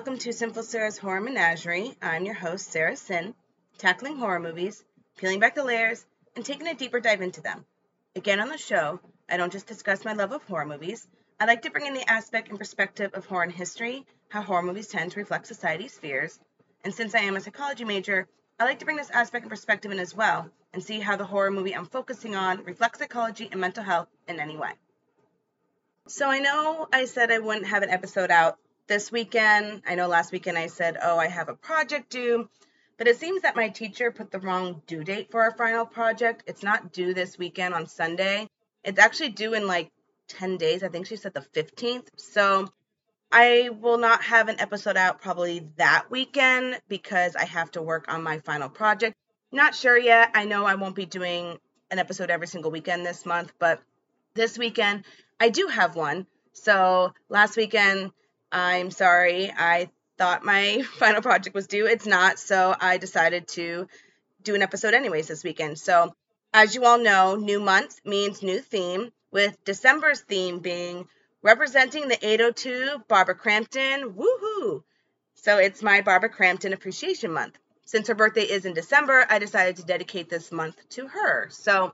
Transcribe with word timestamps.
welcome 0.00 0.16
to 0.16 0.32
Simple 0.32 0.62
Sarah's 0.62 0.96
Horror 0.96 1.20
Menagerie. 1.20 1.94
I'm 2.00 2.24
your 2.24 2.34
host, 2.34 2.72
Sarah 2.72 2.96
Sin, 2.96 3.34
tackling 3.76 4.16
horror 4.16 4.40
movies, 4.40 4.82
peeling 5.18 5.40
back 5.40 5.54
the 5.54 5.62
layers, 5.62 6.06
and 6.34 6.42
taking 6.42 6.68
a 6.68 6.74
deeper 6.74 7.00
dive 7.00 7.20
into 7.20 7.42
them. 7.42 7.66
Again 8.16 8.40
on 8.40 8.48
the 8.48 8.56
show, 8.56 8.98
I 9.28 9.36
don't 9.36 9.52
just 9.52 9.66
discuss 9.66 10.02
my 10.02 10.14
love 10.14 10.32
of 10.32 10.42
horror 10.44 10.64
movies, 10.64 11.06
I 11.38 11.44
like 11.44 11.60
to 11.62 11.70
bring 11.70 11.84
in 11.84 11.92
the 11.92 12.10
aspect 12.10 12.48
and 12.48 12.58
perspective 12.58 13.10
of 13.12 13.26
horror 13.26 13.42
and 13.42 13.52
history, 13.52 14.06
how 14.30 14.40
horror 14.40 14.62
movies 14.62 14.88
tend 14.88 15.12
to 15.12 15.20
reflect 15.20 15.46
society's 15.46 15.98
fears, 15.98 16.40
and 16.82 16.94
since 16.94 17.14
I 17.14 17.18
am 17.18 17.36
a 17.36 17.40
psychology 17.42 17.84
major, 17.84 18.26
I 18.58 18.64
like 18.64 18.78
to 18.78 18.86
bring 18.86 18.96
this 18.96 19.10
aspect 19.10 19.42
and 19.42 19.50
perspective 19.50 19.92
in 19.92 19.98
as 19.98 20.16
well, 20.16 20.48
and 20.72 20.82
see 20.82 21.00
how 21.00 21.16
the 21.16 21.26
horror 21.26 21.50
movie 21.50 21.76
I'm 21.76 21.84
focusing 21.84 22.34
on 22.34 22.64
reflects 22.64 23.00
psychology 23.00 23.50
and 23.52 23.60
mental 23.60 23.84
health 23.84 24.08
in 24.26 24.40
any 24.40 24.56
way. 24.56 24.72
So 26.08 26.30
I 26.30 26.38
know 26.38 26.88
I 26.90 27.04
said 27.04 27.30
I 27.30 27.38
wouldn't 27.38 27.66
have 27.66 27.82
an 27.82 27.90
episode 27.90 28.30
out 28.30 28.56
this 28.90 29.12
weekend. 29.12 29.82
I 29.86 29.94
know 29.94 30.08
last 30.08 30.32
weekend 30.32 30.58
I 30.58 30.66
said, 30.66 30.98
oh, 31.00 31.16
I 31.16 31.28
have 31.28 31.48
a 31.48 31.54
project 31.54 32.10
due. 32.10 32.50
But 32.98 33.06
it 33.06 33.18
seems 33.18 33.42
that 33.42 33.54
my 33.54 33.68
teacher 33.68 34.10
put 34.10 34.32
the 34.32 34.40
wrong 34.40 34.82
due 34.88 35.04
date 35.04 35.30
for 35.30 35.44
our 35.44 35.52
final 35.52 35.86
project. 35.86 36.42
It's 36.48 36.64
not 36.64 36.92
due 36.92 37.14
this 37.14 37.38
weekend 37.38 37.72
on 37.72 37.86
Sunday. 37.86 38.48
It's 38.82 38.98
actually 38.98 39.28
due 39.28 39.54
in 39.54 39.68
like 39.68 39.92
10 40.26 40.56
days. 40.56 40.82
I 40.82 40.88
think 40.88 41.06
she 41.06 41.14
said 41.14 41.34
the 41.34 41.46
15th. 41.54 42.08
So 42.16 42.68
I 43.30 43.70
will 43.80 43.96
not 43.96 44.24
have 44.24 44.48
an 44.48 44.58
episode 44.58 44.96
out 44.96 45.22
probably 45.22 45.70
that 45.76 46.10
weekend 46.10 46.80
because 46.88 47.36
I 47.36 47.44
have 47.44 47.70
to 47.72 47.82
work 47.82 48.12
on 48.12 48.24
my 48.24 48.40
final 48.40 48.68
project. 48.68 49.14
Not 49.52 49.76
sure 49.76 49.96
yet. 49.96 50.32
I 50.34 50.46
know 50.46 50.64
I 50.64 50.74
won't 50.74 50.96
be 50.96 51.06
doing 51.06 51.58
an 51.92 52.00
episode 52.00 52.28
every 52.28 52.48
single 52.48 52.72
weekend 52.72 53.06
this 53.06 53.24
month, 53.24 53.52
but 53.60 53.80
this 54.34 54.58
weekend 54.58 55.04
I 55.38 55.48
do 55.50 55.68
have 55.68 55.94
one. 55.94 56.26
So 56.52 57.14
last 57.28 57.56
weekend, 57.56 58.10
I'm 58.52 58.90
sorry, 58.90 59.52
I 59.56 59.90
thought 60.18 60.44
my 60.44 60.82
final 60.98 61.22
project 61.22 61.54
was 61.54 61.66
due. 61.66 61.86
It's 61.86 62.06
not, 62.06 62.38
so 62.38 62.74
I 62.78 62.98
decided 62.98 63.48
to 63.48 63.88
do 64.42 64.54
an 64.54 64.62
episode 64.62 64.94
anyways 64.94 65.28
this 65.28 65.44
weekend. 65.44 65.78
So, 65.78 66.14
as 66.52 66.74
you 66.74 66.84
all 66.84 66.98
know, 66.98 67.36
new 67.36 67.60
month 67.60 68.00
means 68.04 68.42
new 68.42 68.60
theme, 68.60 69.12
with 69.30 69.56
December's 69.64 70.20
theme 70.20 70.58
being 70.58 71.06
representing 71.42 72.08
the 72.08 72.18
802 72.26 73.04
Barbara 73.08 73.34
Crampton. 73.34 74.14
Woohoo! 74.14 74.82
So, 75.34 75.58
it's 75.58 75.82
my 75.82 76.00
Barbara 76.00 76.30
Crampton 76.30 76.72
Appreciation 76.72 77.32
Month. 77.32 77.56
Since 77.86 78.08
her 78.08 78.14
birthday 78.14 78.42
is 78.42 78.66
in 78.66 78.74
December, 78.74 79.26
I 79.28 79.38
decided 79.38 79.76
to 79.76 79.84
dedicate 79.84 80.28
this 80.28 80.52
month 80.52 80.76
to 80.90 81.06
her. 81.08 81.48
So, 81.50 81.92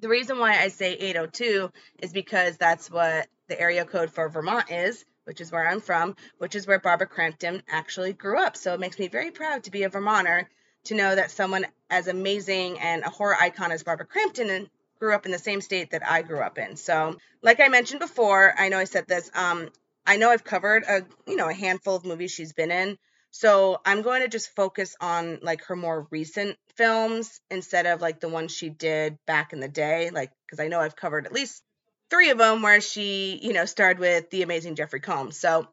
the 0.00 0.08
reason 0.08 0.38
why 0.38 0.58
I 0.58 0.68
say 0.68 0.94
802 0.94 1.70
is 2.00 2.12
because 2.12 2.56
that's 2.56 2.90
what 2.90 3.26
the 3.48 3.60
area 3.60 3.84
code 3.84 4.10
for 4.10 4.28
Vermont 4.28 4.70
is, 4.70 5.04
which 5.24 5.40
is 5.40 5.52
where 5.52 5.66
I'm 5.66 5.80
from, 5.80 6.16
which 6.38 6.54
is 6.54 6.66
where 6.66 6.78
Barbara 6.78 7.06
Crampton 7.06 7.62
actually 7.68 8.12
grew 8.12 8.38
up. 8.38 8.56
So 8.56 8.74
it 8.74 8.80
makes 8.80 8.98
me 8.98 9.08
very 9.08 9.30
proud 9.30 9.64
to 9.64 9.70
be 9.70 9.82
a 9.82 9.88
Vermonter 9.88 10.48
to 10.84 10.94
know 10.94 11.14
that 11.14 11.30
someone 11.30 11.66
as 11.90 12.08
amazing 12.08 12.78
and 12.80 13.02
a 13.02 13.10
horror 13.10 13.36
icon 13.38 13.72
as 13.72 13.82
Barbara 13.82 14.06
Crampton 14.06 14.70
grew 14.98 15.14
up 15.14 15.26
in 15.26 15.32
the 15.32 15.38
same 15.38 15.60
state 15.60 15.90
that 15.90 16.08
I 16.08 16.22
grew 16.22 16.40
up 16.40 16.58
in. 16.58 16.76
So, 16.76 17.16
like 17.42 17.60
I 17.60 17.68
mentioned 17.68 18.00
before, 18.00 18.54
I 18.56 18.68
know 18.68 18.78
I 18.78 18.84
said 18.84 19.06
this. 19.08 19.30
Um, 19.34 19.70
I 20.06 20.16
know 20.16 20.30
I've 20.30 20.44
covered 20.44 20.84
a 20.84 21.04
you 21.26 21.36
know 21.36 21.48
a 21.48 21.54
handful 21.54 21.96
of 21.96 22.04
movies 22.04 22.32
she's 22.32 22.52
been 22.52 22.70
in. 22.70 22.98
So 23.30 23.80
I'm 23.86 24.02
going 24.02 24.22
to 24.22 24.28
just 24.28 24.54
focus 24.56 24.96
on 25.00 25.38
like 25.42 25.64
her 25.66 25.76
more 25.76 26.08
recent 26.10 26.58
films 26.76 27.40
instead 27.48 27.86
of 27.86 28.00
like 28.00 28.18
the 28.18 28.28
ones 28.28 28.52
she 28.52 28.70
did 28.70 29.18
back 29.24 29.52
in 29.52 29.60
the 29.60 29.68
day, 29.68 30.10
like 30.10 30.32
because 30.46 30.60
I 30.60 30.68
know 30.68 30.80
I've 30.80 30.96
covered 30.96 31.26
at 31.26 31.32
least 31.32 31.62
three 32.10 32.30
of 32.30 32.38
them 32.38 32.62
where 32.62 32.80
she, 32.80 33.38
you 33.42 33.52
know, 33.52 33.64
starred 33.64 33.98
with 33.98 34.30
the 34.30 34.42
amazing 34.42 34.74
Jeffrey 34.74 35.00
Combs. 35.00 35.38
So 35.38 35.66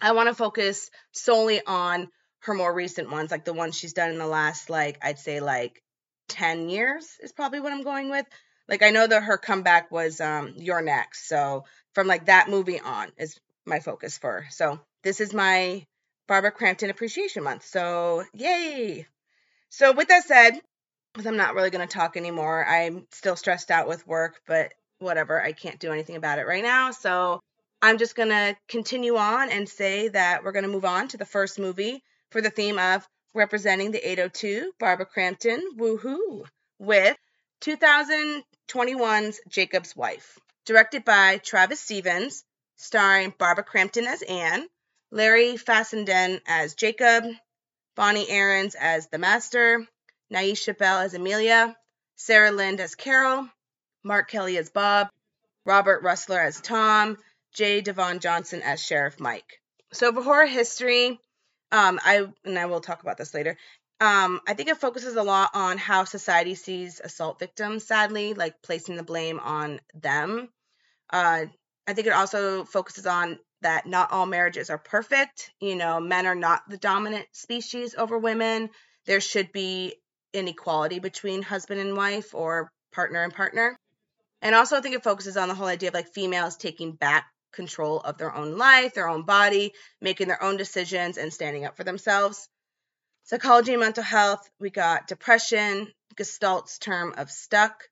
I 0.00 0.12
want 0.12 0.28
to 0.28 0.34
focus 0.34 0.90
solely 1.12 1.60
on 1.64 2.08
her 2.40 2.54
more 2.54 2.72
recent 2.72 3.10
ones, 3.10 3.30
like 3.30 3.44
the 3.44 3.52
ones 3.52 3.76
she's 3.76 3.92
done 3.92 4.10
in 4.10 4.18
the 4.18 4.26
last 4.26 4.70
like 4.70 4.98
I'd 5.02 5.18
say 5.18 5.40
like 5.40 5.82
10 6.28 6.68
years 6.68 7.06
is 7.22 7.32
probably 7.32 7.60
what 7.60 7.72
I'm 7.72 7.82
going 7.82 8.10
with. 8.10 8.26
Like 8.68 8.82
I 8.82 8.90
know 8.90 9.06
that 9.06 9.22
her 9.22 9.38
comeback 9.38 9.90
was 9.90 10.20
um 10.20 10.54
You're 10.56 10.82
Next. 10.82 11.28
So 11.28 11.64
from 11.94 12.06
like 12.06 12.26
that 12.26 12.48
movie 12.48 12.80
on 12.80 13.08
is 13.16 13.38
my 13.66 13.80
focus 13.80 14.18
for. 14.18 14.42
Her. 14.42 14.46
So 14.50 14.80
this 15.02 15.20
is 15.20 15.32
my 15.32 15.84
Barbara 16.28 16.52
Crampton 16.52 16.90
Appreciation 16.90 17.42
Month. 17.42 17.64
So, 17.64 18.22
yay! 18.34 19.06
So, 19.70 19.92
with 19.92 20.08
that 20.08 20.24
said, 20.24 20.60
I'm 21.16 21.36
not 21.36 21.54
really 21.54 21.70
going 21.70 21.86
to 21.86 21.92
talk 21.92 22.16
anymore, 22.16 22.64
I'm 22.64 23.06
still 23.10 23.34
stressed 23.34 23.70
out 23.70 23.88
with 23.88 24.06
work, 24.06 24.40
but 24.46 24.72
whatever, 24.98 25.42
I 25.42 25.52
can't 25.52 25.80
do 25.80 25.92
anything 25.92 26.16
about 26.16 26.38
it 26.38 26.46
right 26.46 26.62
now. 26.62 26.90
So, 26.90 27.40
I'm 27.80 27.98
just 27.98 28.16
going 28.16 28.30
to 28.30 28.56
continue 28.66 29.16
on 29.16 29.50
and 29.50 29.68
say 29.68 30.08
that 30.08 30.42
we're 30.42 30.52
going 30.52 30.64
to 30.64 30.70
move 30.70 30.84
on 30.84 31.06
to 31.08 31.16
the 31.16 31.24
first 31.24 31.60
movie 31.60 32.02
for 32.30 32.40
the 32.40 32.50
theme 32.50 32.78
of 32.78 33.06
representing 33.34 33.92
the 33.92 34.10
802, 34.10 34.72
Barbara 34.80 35.06
Crampton, 35.06 35.62
woohoo, 35.76 36.44
with 36.80 37.16
2021's 37.60 39.40
Jacob's 39.48 39.94
Wife, 39.94 40.38
directed 40.64 41.04
by 41.04 41.38
Travis 41.38 41.80
Stevens, 41.80 42.44
starring 42.76 43.32
Barbara 43.38 43.64
Crampton 43.64 44.06
as 44.06 44.22
Anne, 44.22 44.66
Larry 45.12 45.56
Fessenden 45.56 46.40
as 46.46 46.74
Jacob, 46.74 47.24
Bonnie 47.94 48.28
Aarons 48.28 48.74
as 48.74 49.06
the 49.08 49.18
Master, 49.18 49.86
Nyisha 50.32 50.76
Bell 50.76 50.98
as 50.98 51.14
Amelia, 51.14 51.76
Sarah 52.16 52.50
Lind 52.50 52.80
as 52.80 52.96
Carol, 52.96 53.48
Mark 54.08 54.30
Kelly 54.30 54.56
as 54.56 54.70
Bob, 54.70 55.08
Robert 55.66 56.02
Rusler 56.02 56.42
as 56.44 56.60
Tom, 56.60 57.18
J. 57.52 57.82
Devon 57.82 58.20
Johnson 58.20 58.62
as 58.62 58.82
Sheriff 58.82 59.20
Mike. 59.20 59.60
So 59.92 60.12
for 60.12 60.22
horror 60.22 60.46
history, 60.46 61.20
um, 61.70 62.00
I 62.02 62.26
and 62.44 62.58
I 62.58 62.66
will 62.66 62.80
talk 62.80 63.02
about 63.02 63.18
this 63.18 63.34
later. 63.34 63.56
Um, 64.00 64.40
I 64.46 64.54
think 64.54 64.68
it 64.68 64.78
focuses 64.78 65.16
a 65.16 65.22
lot 65.22 65.50
on 65.54 65.76
how 65.76 66.04
society 66.04 66.54
sees 66.54 67.00
assault 67.00 67.38
victims, 67.38 67.84
sadly, 67.84 68.32
like 68.32 68.62
placing 68.62 68.96
the 68.96 69.02
blame 69.02 69.40
on 69.40 69.80
them. 69.94 70.48
Uh, 71.10 71.46
I 71.86 71.92
think 71.92 72.06
it 72.06 72.12
also 72.12 72.64
focuses 72.64 73.06
on 73.06 73.38
that 73.60 73.86
not 73.86 74.12
all 74.12 74.26
marriages 74.26 74.70
are 74.70 74.78
perfect. 74.78 75.50
You 75.60 75.76
know, 75.76 76.00
men 76.00 76.26
are 76.26 76.34
not 76.34 76.62
the 76.68 76.78
dominant 76.78 77.26
species 77.32 77.94
over 77.94 78.18
women. 78.18 78.70
There 79.04 79.20
should 79.20 79.52
be 79.52 79.96
inequality 80.32 80.98
between 80.98 81.42
husband 81.42 81.80
and 81.80 81.96
wife 81.96 82.34
or 82.34 82.70
partner 82.92 83.22
and 83.22 83.34
partner. 83.34 83.77
And 84.40 84.54
also, 84.54 84.76
I 84.76 84.80
think 84.80 84.94
it 84.94 85.02
focuses 85.02 85.36
on 85.36 85.48
the 85.48 85.54
whole 85.54 85.66
idea 85.66 85.88
of 85.88 85.94
like 85.94 86.12
females 86.12 86.56
taking 86.56 86.92
back 86.92 87.26
control 87.52 88.00
of 88.00 88.18
their 88.18 88.34
own 88.34 88.56
life, 88.56 88.94
their 88.94 89.08
own 89.08 89.22
body, 89.22 89.72
making 90.00 90.28
their 90.28 90.42
own 90.42 90.56
decisions, 90.56 91.18
and 91.18 91.32
standing 91.32 91.64
up 91.64 91.76
for 91.76 91.84
themselves. 91.84 92.48
Psychology 93.24 93.72
and 93.72 93.80
mental 93.80 94.04
health, 94.04 94.48
we 94.58 94.70
got 94.70 95.06
depression, 95.06 95.92
Gestalt's 96.16 96.78
term 96.78 97.14
of 97.16 97.30
stuck, 97.30 97.88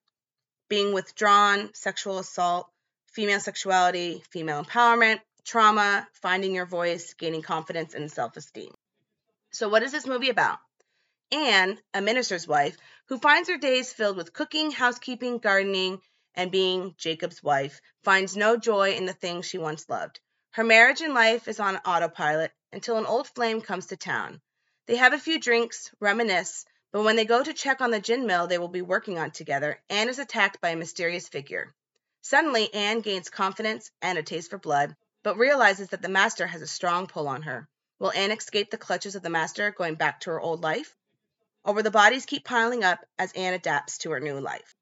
being 0.68 0.92
withdrawn, 0.94 1.70
sexual 1.74 2.18
assault, 2.18 2.70
female 3.12 3.40
sexuality, 3.40 4.22
female 4.30 4.64
empowerment, 4.64 5.20
trauma, 5.44 6.06
finding 6.12 6.54
your 6.54 6.66
voice, 6.66 7.14
gaining 7.14 7.42
confidence, 7.42 7.94
and 7.94 8.10
self 8.10 8.36
esteem. 8.36 8.72
So, 9.52 9.68
what 9.68 9.82
is 9.82 9.92
this 9.92 10.06
movie 10.06 10.30
about? 10.30 10.58
Anne, 11.32 11.78
a 11.92 12.00
minister's 12.00 12.46
wife, 12.46 12.76
who 13.08 13.18
finds 13.18 13.48
her 13.48 13.58
days 13.58 13.92
filled 13.92 14.16
with 14.16 14.32
cooking, 14.32 14.70
housekeeping, 14.70 15.38
gardening, 15.38 16.00
and 16.36 16.52
being 16.52 16.94
Jacob's 16.98 17.42
wife, 17.42 17.80
finds 18.04 18.36
no 18.36 18.56
joy 18.56 18.92
in 18.92 19.06
the 19.06 19.12
things 19.12 19.46
she 19.46 19.58
once 19.58 19.88
loved. 19.88 20.20
Her 20.50 20.64
marriage 20.64 21.00
and 21.00 21.14
life 21.14 21.48
is 21.48 21.58
on 21.58 21.78
autopilot 21.78 22.52
until 22.72 22.98
an 22.98 23.06
old 23.06 23.26
flame 23.28 23.60
comes 23.60 23.86
to 23.86 23.96
town. 23.96 24.40
They 24.86 24.96
have 24.96 25.12
a 25.12 25.18
few 25.18 25.40
drinks, 25.40 25.90
reminisce, 25.98 26.64
but 26.92 27.02
when 27.02 27.16
they 27.16 27.24
go 27.24 27.42
to 27.42 27.52
check 27.52 27.80
on 27.80 27.90
the 27.90 28.00
gin 28.00 28.26
mill 28.26 28.46
they 28.46 28.58
will 28.58 28.68
be 28.68 28.82
working 28.82 29.18
on 29.18 29.32
together, 29.32 29.82
Anne 29.90 30.08
is 30.08 30.18
attacked 30.18 30.60
by 30.60 30.70
a 30.70 30.76
mysterious 30.76 31.28
figure. 31.28 31.74
Suddenly, 32.22 32.72
Anne 32.72 33.00
gains 33.00 33.28
confidence 33.28 33.90
and 34.00 34.16
a 34.16 34.22
taste 34.22 34.50
for 34.50 34.58
blood, 34.58 34.94
but 35.22 35.38
realizes 35.38 35.88
that 35.88 36.02
the 36.02 36.08
master 36.08 36.46
has 36.46 36.62
a 36.62 36.66
strong 36.66 37.08
pull 37.08 37.26
on 37.26 37.42
her. 37.42 37.68
Will 37.98 38.12
Anne 38.12 38.30
escape 38.30 38.70
the 38.70 38.78
clutches 38.78 39.16
of 39.16 39.22
the 39.22 39.30
master, 39.30 39.72
going 39.72 39.96
back 39.96 40.20
to 40.20 40.30
her 40.30 40.40
old 40.40 40.62
life? 40.62 40.94
Or 41.64 41.74
will 41.74 41.82
the 41.82 41.90
bodies 41.90 42.26
keep 42.26 42.44
piling 42.44 42.84
up 42.84 43.04
as 43.18 43.32
Anne 43.32 43.54
adapts 43.54 43.98
to 43.98 44.12
her 44.12 44.20
new 44.20 44.38
life? 44.38 44.75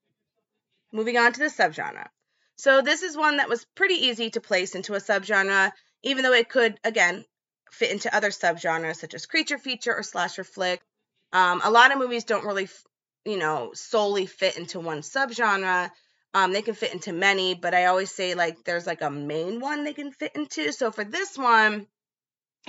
Moving 0.94 1.18
on 1.18 1.32
to 1.32 1.40
the 1.40 1.46
subgenre. 1.46 2.06
So, 2.54 2.80
this 2.80 3.02
is 3.02 3.16
one 3.16 3.38
that 3.38 3.48
was 3.48 3.66
pretty 3.74 4.06
easy 4.06 4.30
to 4.30 4.40
place 4.40 4.76
into 4.76 4.94
a 4.94 5.00
subgenre, 5.00 5.72
even 6.04 6.22
though 6.22 6.32
it 6.32 6.48
could, 6.48 6.78
again, 6.84 7.24
fit 7.72 7.90
into 7.90 8.14
other 8.14 8.30
subgenres 8.30 8.96
such 8.96 9.12
as 9.12 9.26
creature 9.26 9.58
feature 9.58 9.92
or 9.92 10.04
slasher 10.04 10.44
flick. 10.44 10.80
Um, 11.32 11.60
a 11.64 11.70
lot 11.72 11.90
of 11.90 11.98
movies 11.98 12.22
don't 12.22 12.44
really, 12.44 12.68
you 13.24 13.38
know, 13.38 13.72
solely 13.74 14.26
fit 14.26 14.56
into 14.56 14.78
one 14.78 15.00
subgenre. 15.00 15.90
Um, 16.32 16.52
they 16.52 16.62
can 16.62 16.74
fit 16.74 16.94
into 16.94 17.12
many, 17.12 17.54
but 17.54 17.74
I 17.74 17.86
always 17.86 18.12
say 18.12 18.34
like 18.34 18.62
there's 18.62 18.86
like 18.86 19.02
a 19.02 19.10
main 19.10 19.58
one 19.58 19.82
they 19.82 19.94
can 19.94 20.12
fit 20.12 20.36
into. 20.36 20.70
So 20.70 20.92
for 20.92 21.02
this 21.02 21.36
one, 21.36 21.88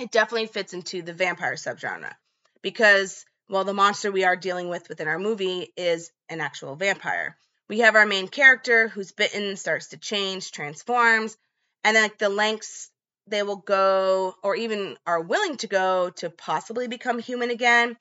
it 0.00 0.10
definitely 0.10 0.48
fits 0.48 0.74
into 0.74 1.00
the 1.00 1.12
vampire 1.12 1.54
subgenre 1.54 2.14
because 2.60 3.24
well, 3.48 3.62
the 3.62 3.72
monster 3.72 4.10
we 4.10 4.24
are 4.24 4.34
dealing 4.34 4.68
with 4.68 4.88
within 4.88 5.06
our 5.06 5.20
movie 5.20 5.72
is 5.76 6.10
an 6.28 6.40
actual 6.40 6.74
vampire. 6.74 7.38
We 7.68 7.80
have 7.80 7.96
our 7.96 8.06
main 8.06 8.28
character 8.28 8.88
who's 8.88 9.12
bitten, 9.12 9.56
starts 9.56 9.88
to 9.88 9.96
change, 9.96 10.52
transforms, 10.52 11.36
and 11.82 11.96
then 11.96 12.04
like 12.04 12.18
the 12.18 12.28
lengths 12.28 12.90
they 13.26 13.42
will 13.42 13.56
go 13.56 14.34
or 14.42 14.54
even 14.54 14.96
are 15.04 15.20
willing 15.20 15.56
to 15.58 15.66
go 15.66 16.10
to 16.10 16.30
possibly 16.30 16.86
become 16.86 17.18
human 17.18 17.50
again 17.50 17.96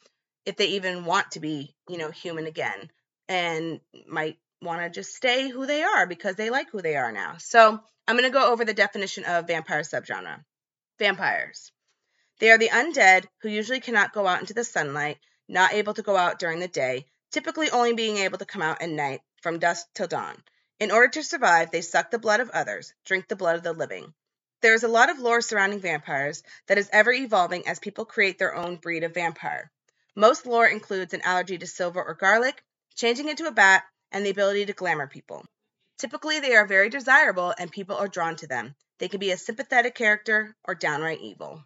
if 0.45 0.55
they 0.55 0.67
even 0.67 1.05
want 1.05 1.31
to 1.31 1.39
be, 1.39 1.75
you 1.89 1.97
know, 1.97 2.11
human 2.11 2.45
again 2.45 2.91
and 3.27 3.79
might 4.07 4.37
want 4.61 4.81
to 4.81 4.89
just 4.89 5.15
stay 5.15 5.49
who 5.49 5.65
they 5.65 5.81
are 5.81 6.05
because 6.05 6.35
they 6.35 6.51
like 6.51 6.69
who 6.69 6.81
they 6.81 6.95
are 6.95 7.11
now. 7.11 7.37
So, 7.39 7.79
I'm 8.07 8.15
going 8.15 8.29
to 8.29 8.33
go 8.33 8.51
over 8.51 8.65
the 8.65 8.73
definition 8.73 9.23
of 9.23 9.47
vampire 9.47 9.81
subgenre. 9.81 10.43
Vampires. 10.99 11.71
They 12.39 12.51
are 12.51 12.59
the 12.59 12.69
undead 12.69 13.25
who 13.41 13.49
usually 13.49 13.79
cannot 13.79 14.13
go 14.13 14.27
out 14.27 14.41
into 14.41 14.53
the 14.53 14.63
sunlight, 14.63 15.17
not 15.47 15.73
able 15.73 15.95
to 15.95 16.03
go 16.03 16.15
out 16.15 16.37
during 16.37 16.59
the 16.59 16.67
day, 16.67 17.05
typically 17.31 17.71
only 17.71 17.93
being 17.93 18.17
able 18.17 18.37
to 18.37 18.45
come 18.45 18.61
out 18.61 18.83
at 18.83 18.89
night 18.89 19.21
from 19.45 19.59
dusk 19.59 19.85
till 19.93 20.07
dawn. 20.07 20.41
In 20.79 20.89
order 20.89 21.07
to 21.09 21.23
survive, 21.23 21.69
they 21.69 21.81
suck 21.81 22.09
the 22.09 22.17
blood 22.17 22.39
of 22.39 22.49
others, 22.49 22.95
drink 23.05 23.27
the 23.27 23.35
blood 23.35 23.55
of 23.55 23.61
the 23.61 23.73
living. 23.73 24.11
There 24.61 24.73
is 24.73 24.81
a 24.81 24.87
lot 24.87 25.11
of 25.11 25.19
lore 25.19 25.41
surrounding 25.41 25.81
vampires 25.81 26.41
that 26.65 26.79
is 26.79 26.89
ever 26.91 27.13
evolving 27.13 27.67
as 27.67 27.77
people 27.77 28.05
create 28.05 28.39
their 28.39 28.55
own 28.55 28.77
breed 28.77 29.03
of 29.03 29.13
vampire. 29.13 29.69
Most 30.15 30.47
lore 30.47 30.65
includes 30.65 31.13
an 31.13 31.21
allergy 31.21 31.59
to 31.59 31.67
silver 31.67 32.03
or 32.03 32.15
garlic, 32.15 32.63
changing 32.95 33.29
into 33.29 33.45
a 33.45 33.51
bat, 33.51 33.83
and 34.11 34.25
the 34.25 34.31
ability 34.31 34.65
to 34.65 34.73
glamour 34.73 35.05
people. 35.05 35.45
Typically, 35.99 36.39
they 36.39 36.55
are 36.55 36.65
very 36.65 36.89
desirable 36.89 37.53
and 37.59 37.71
people 37.71 37.97
are 37.97 38.07
drawn 38.07 38.35
to 38.37 38.47
them. 38.47 38.73
They 38.97 39.09
can 39.09 39.19
be 39.19 39.29
a 39.29 39.37
sympathetic 39.37 39.93
character 39.93 40.55
or 40.63 40.73
downright 40.73 41.21
evil. 41.21 41.63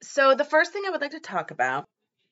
So, 0.00 0.34
the 0.34 0.46
first 0.46 0.72
thing 0.72 0.84
I 0.86 0.90
would 0.90 1.02
like 1.02 1.10
to 1.10 1.20
talk 1.20 1.50
about 1.50 1.84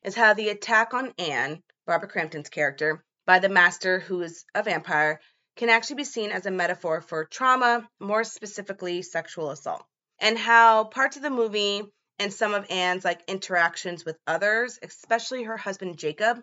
is 0.03 0.15
how 0.15 0.33
the 0.33 0.49
attack 0.49 0.95
on 0.95 1.13
Anne, 1.19 1.63
Barbara 1.85 2.09
Crampton's 2.09 2.49
character, 2.49 3.05
by 3.31 3.39
the 3.39 3.49
master 3.49 4.01
who 4.01 4.23
is 4.23 4.45
a 4.57 4.63
vampire 4.65 5.21
can 5.55 5.69
actually 5.69 5.95
be 5.95 6.03
seen 6.03 6.33
as 6.33 6.47
a 6.47 6.51
metaphor 6.51 7.01
for 7.01 7.25
trauma, 7.27 7.89
more 8.01 8.25
specifically 8.25 9.03
sexual 9.03 9.53
assault, 9.53 9.85
and 10.19 10.37
how 10.37 10.83
parts 10.83 11.17
of 11.17 11.23
the 11.23 11.31
movie 11.31 11.81
and 12.19 12.35
some 12.35 12.55
of 12.55 12.67
Anne's 12.69 13.05
like 13.05 13.23
interactions 13.29 14.05
with 14.05 14.19
others, 14.27 14.81
especially 14.83 15.45
her 15.45 15.57
husband 15.57 15.97
Jacob, 15.97 16.43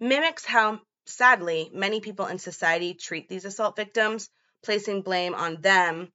mimics 0.00 0.44
how 0.44 0.80
sadly 1.06 1.70
many 1.72 2.00
people 2.00 2.26
in 2.26 2.40
society 2.40 2.94
treat 2.94 3.28
these 3.28 3.44
assault 3.44 3.76
victims, 3.76 4.28
placing 4.64 5.02
blame 5.02 5.36
on 5.36 5.60
them 5.60 6.08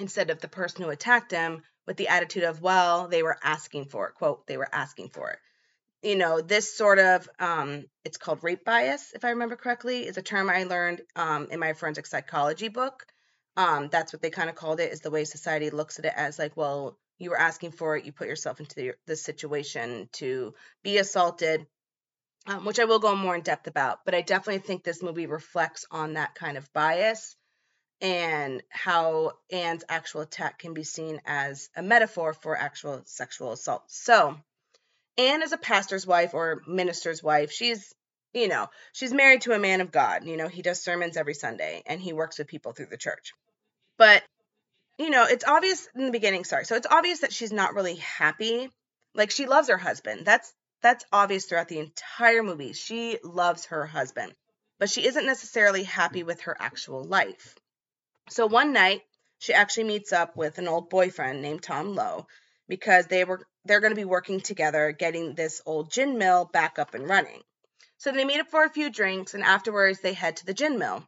instead 0.00 0.30
of 0.30 0.40
the 0.40 0.48
person 0.48 0.82
who 0.82 0.90
attacked 0.90 1.30
them 1.30 1.62
with 1.86 1.96
the 1.96 2.08
attitude 2.08 2.42
of, 2.42 2.62
well, 2.62 3.06
they 3.06 3.22
were 3.22 3.38
asking 3.44 3.84
for 3.84 4.08
it, 4.08 4.14
quote, 4.14 4.44
they 4.48 4.56
were 4.56 4.74
asking 4.74 5.10
for 5.10 5.30
it 5.30 5.38
you 6.02 6.16
know, 6.16 6.40
this 6.40 6.76
sort 6.76 6.98
of, 6.98 7.28
um, 7.38 7.84
it's 8.04 8.16
called 8.16 8.42
rape 8.42 8.64
bias, 8.64 9.12
if 9.14 9.24
I 9.24 9.30
remember 9.30 9.56
correctly, 9.56 10.06
is 10.06 10.16
a 10.16 10.22
term 10.22 10.48
I 10.48 10.64
learned 10.64 11.02
um, 11.16 11.48
in 11.50 11.58
my 11.58 11.72
forensic 11.72 12.06
psychology 12.06 12.68
book. 12.68 13.06
Um, 13.56 13.88
that's 13.90 14.12
what 14.12 14.20
they 14.20 14.30
kind 14.30 14.50
of 14.50 14.54
called 14.54 14.80
it, 14.80 14.92
is 14.92 15.00
the 15.00 15.10
way 15.10 15.24
society 15.24 15.70
looks 15.70 15.98
at 15.98 16.04
it 16.04 16.12
as 16.14 16.38
like, 16.38 16.56
well, 16.56 16.98
you 17.18 17.30
were 17.30 17.40
asking 17.40 17.72
for 17.72 17.96
it, 17.96 18.04
you 18.04 18.12
put 18.12 18.28
yourself 18.28 18.60
into 18.60 18.94
the, 19.06 19.16
situation 19.16 20.08
to 20.12 20.54
be 20.82 20.98
assaulted, 20.98 21.66
um, 22.46 22.66
which 22.66 22.78
I 22.78 22.84
will 22.84 22.98
go 22.98 23.16
more 23.16 23.34
in 23.34 23.40
depth 23.40 23.66
about. 23.66 24.04
But 24.04 24.14
I 24.14 24.20
definitely 24.20 24.60
think 24.60 24.84
this 24.84 25.02
movie 25.02 25.26
reflects 25.26 25.86
on 25.90 26.14
that 26.14 26.34
kind 26.34 26.58
of 26.58 26.70
bias 26.74 27.34
and 28.02 28.62
how 28.68 29.32
Anne's 29.50 29.84
actual 29.88 30.20
attack 30.20 30.58
can 30.58 30.74
be 30.74 30.84
seen 30.84 31.22
as 31.24 31.70
a 31.74 31.82
metaphor 31.82 32.34
for 32.34 32.54
actual 32.54 33.00
sexual 33.06 33.52
assault. 33.52 33.84
So, 33.88 34.36
Anne 35.18 35.42
is 35.42 35.52
a 35.52 35.58
pastor's 35.58 36.06
wife 36.06 36.34
or 36.34 36.62
minister's 36.66 37.22
wife. 37.22 37.50
She's, 37.50 37.94
you 38.32 38.48
know, 38.48 38.68
she's 38.92 39.12
married 39.12 39.42
to 39.42 39.52
a 39.52 39.58
man 39.58 39.80
of 39.80 39.90
God. 39.92 40.24
You 40.24 40.36
know, 40.36 40.48
he 40.48 40.62
does 40.62 40.82
sermons 40.82 41.16
every 41.16 41.34
Sunday 41.34 41.82
and 41.86 42.00
he 42.00 42.12
works 42.12 42.38
with 42.38 42.48
people 42.48 42.72
through 42.72 42.86
the 42.86 42.96
church. 42.96 43.32
But, 43.96 44.22
you 44.98 45.10
know, 45.10 45.24
it's 45.24 45.44
obvious 45.44 45.88
in 45.94 46.06
the 46.06 46.12
beginning, 46.12 46.44
sorry. 46.44 46.64
So 46.64 46.76
it's 46.76 46.86
obvious 46.90 47.20
that 47.20 47.32
she's 47.32 47.52
not 47.52 47.74
really 47.74 47.96
happy. 47.96 48.68
Like 49.14 49.30
she 49.30 49.46
loves 49.46 49.68
her 49.68 49.78
husband. 49.78 50.26
That's 50.26 50.52
that's 50.82 51.04
obvious 51.10 51.46
throughout 51.46 51.68
the 51.68 51.78
entire 51.78 52.42
movie. 52.42 52.74
She 52.74 53.18
loves 53.24 53.64
her 53.66 53.86
husband, 53.86 54.34
but 54.78 54.90
she 54.90 55.06
isn't 55.06 55.26
necessarily 55.26 55.84
happy 55.84 56.22
with 56.22 56.42
her 56.42 56.56
actual 56.58 57.02
life. 57.02 57.56
So 58.28 58.46
one 58.46 58.72
night, 58.72 59.02
she 59.38 59.54
actually 59.54 59.84
meets 59.84 60.12
up 60.12 60.36
with 60.36 60.58
an 60.58 60.68
old 60.68 60.90
boyfriend 60.90 61.42
named 61.42 61.62
Tom 61.62 61.94
Lowe 61.94 62.26
because 62.68 63.06
they 63.06 63.24
were 63.24 63.46
they're 63.66 63.80
going 63.80 63.92
to 63.92 63.96
be 63.96 64.04
working 64.04 64.40
together 64.40 64.92
getting 64.92 65.34
this 65.34 65.60
old 65.66 65.90
gin 65.90 66.18
mill 66.18 66.44
back 66.44 66.78
up 66.78 66.94
and 66.94 67.08
running. 67.08 67.42
So 67.98 68.12
they 68.12 68.24
meet 68.24 68.40
up 68.40 68.48
for 68.48 68.64
a 68.64 68.70
few 68.70 68.90
drinks 68.90 69.34
and 69.34 69.42
afterwards 69.42 70.00
they 70.00 70.12
head 70.12 70.36
to 70.36 70.46
the 70.46 70.54
gin 70.54 70.78
mill 70.78 71.06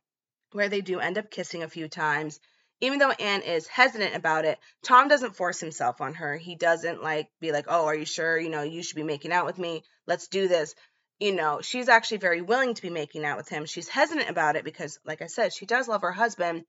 where 0.53 0.69
they 0.69 0.81
do 0.81 1.01
end 1.01 1.19
up 1.19 1.31
kissing 1.31 1.63
a 1.63 1.69
few 1.69 1.89
times. 1.89 2.41
Even 2.81 2.99
though 2.99 3.11
Anne 3.11 3.43
is 3.43 3.67
hesitant 3.67 4.15
about 4.15 4.45
it, 4.45 4.59
Tom 4.83 5.09
doesn't 5.09 5.37
force 5.37 5.59
himself 5.61 6.01
on 6.01 6.15
her. 6.15 6.37
He 6.37 6.55
doesn't 6.55 7.03
like 7.03 7.29
be 7.41 7.51
like, 7.51 7.67
"Oh, 7.69 7.87
are 7.87 7.95
you 7.95 8.05
sure? 8.05 8.39
You 8.39 8.49
know, 8.49 8.63
you 8.63 8.83
should 8.83 8.97
be 8.97 9.03
making 9.03 9.33
out 9.33 9.47
with 9.47 9.59
me. 9.59 9.83
Let's 10.07 10.29
do 10.29 10.47
this." 10.47 10.75
You 11.19 11.35
know, 11.35 11.61
she's 11.61 11.89
actually 11.89 12.19
very 12.19 12.41
willing 12.41 12.75
to 12.75 12.83
be 12.83 12.91
making 12.91 13.25
out 13.25 13.37
with 13.37 13.49
him. 13.49 13.67
She's 13.67 13.89
hesitant 13.89 14.31
about 14.31 14.55
it 14.55 14.65
because 14.65 15.01
like 15.05 15.23
I 15.23 15.27
said, 15.27 15.53
she 15.53 15.67
does 15.67 15.89
love 15.89 16.03
her 16.03 16.13
husband, 16.13 16.65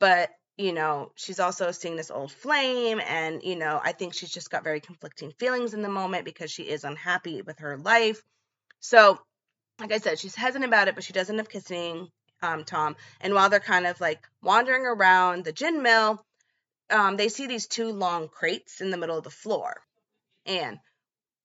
but 0.00 0.30
you 0.56 0.72
know, 0.72 1.10
she's 1.16 1.40
also 1.40 1.70
seeing 1.72 1.96
this 1.96 2.10
old 2.10 2.32
flame. 2.32 3.00
And, 3.00 3.42
you 3.42 3.56
know, 3.56 3.80
I 3.82 3.92
think 3.92 4.14
she's 4.14 4.30
just 4.30 4.50
got 4.50 4.64
very 4.64 4.80
conflicting 4.80 5.32
feelings 5.32 5.74
in 5.74 5.82
the 5.82 5.88
moment 5.88 6.24
because 6.24 6.50
she 6.50 6.64
is 6.64 6.84
unhappy 6.84 7.42
with 7.42 7.58
her 7.58 7.76
life. 7.76 8.22
So, 8.80 9.18
like 9.80 9.92
I 9.92 9.98
said, 9.98 10.18
she's 10.18 10.34
hesitant 10.34 10.64
about 10.64 10.88
it, 10.88 10.94
but 10.94 11.04
she 11.04 11.12
does 11.12 11.30
end 11.30 11.40
up 11.40 11.48
kissing 11.48 12.08
um, 12.42 12.64
Tom. 12.64 12.96
And 13.20 13.34
while 13.34 13.50
they're 13.50 13.60
kind 13.60 13.86
of 13.86 14.00
like 14.00 14.20
wandering 14.42 14.86
around 14.86 15.44
the 15.44 15.52
gin 15.52 15.82
mill, 15.82 16.24
um, 16.90 17.16
they 17.16 17.28
see 17.28 17.46
these 17.46 17.66
two 17.66 17.90
long 17.90 18.28
crates 18.28 18.80
in 18.80 18.90
the 18.90 18.96
middle 18.96 19.18
of 19.18 19.24
the 19.24 19.30
floor. 19.30 19.74
And 20.46 20.78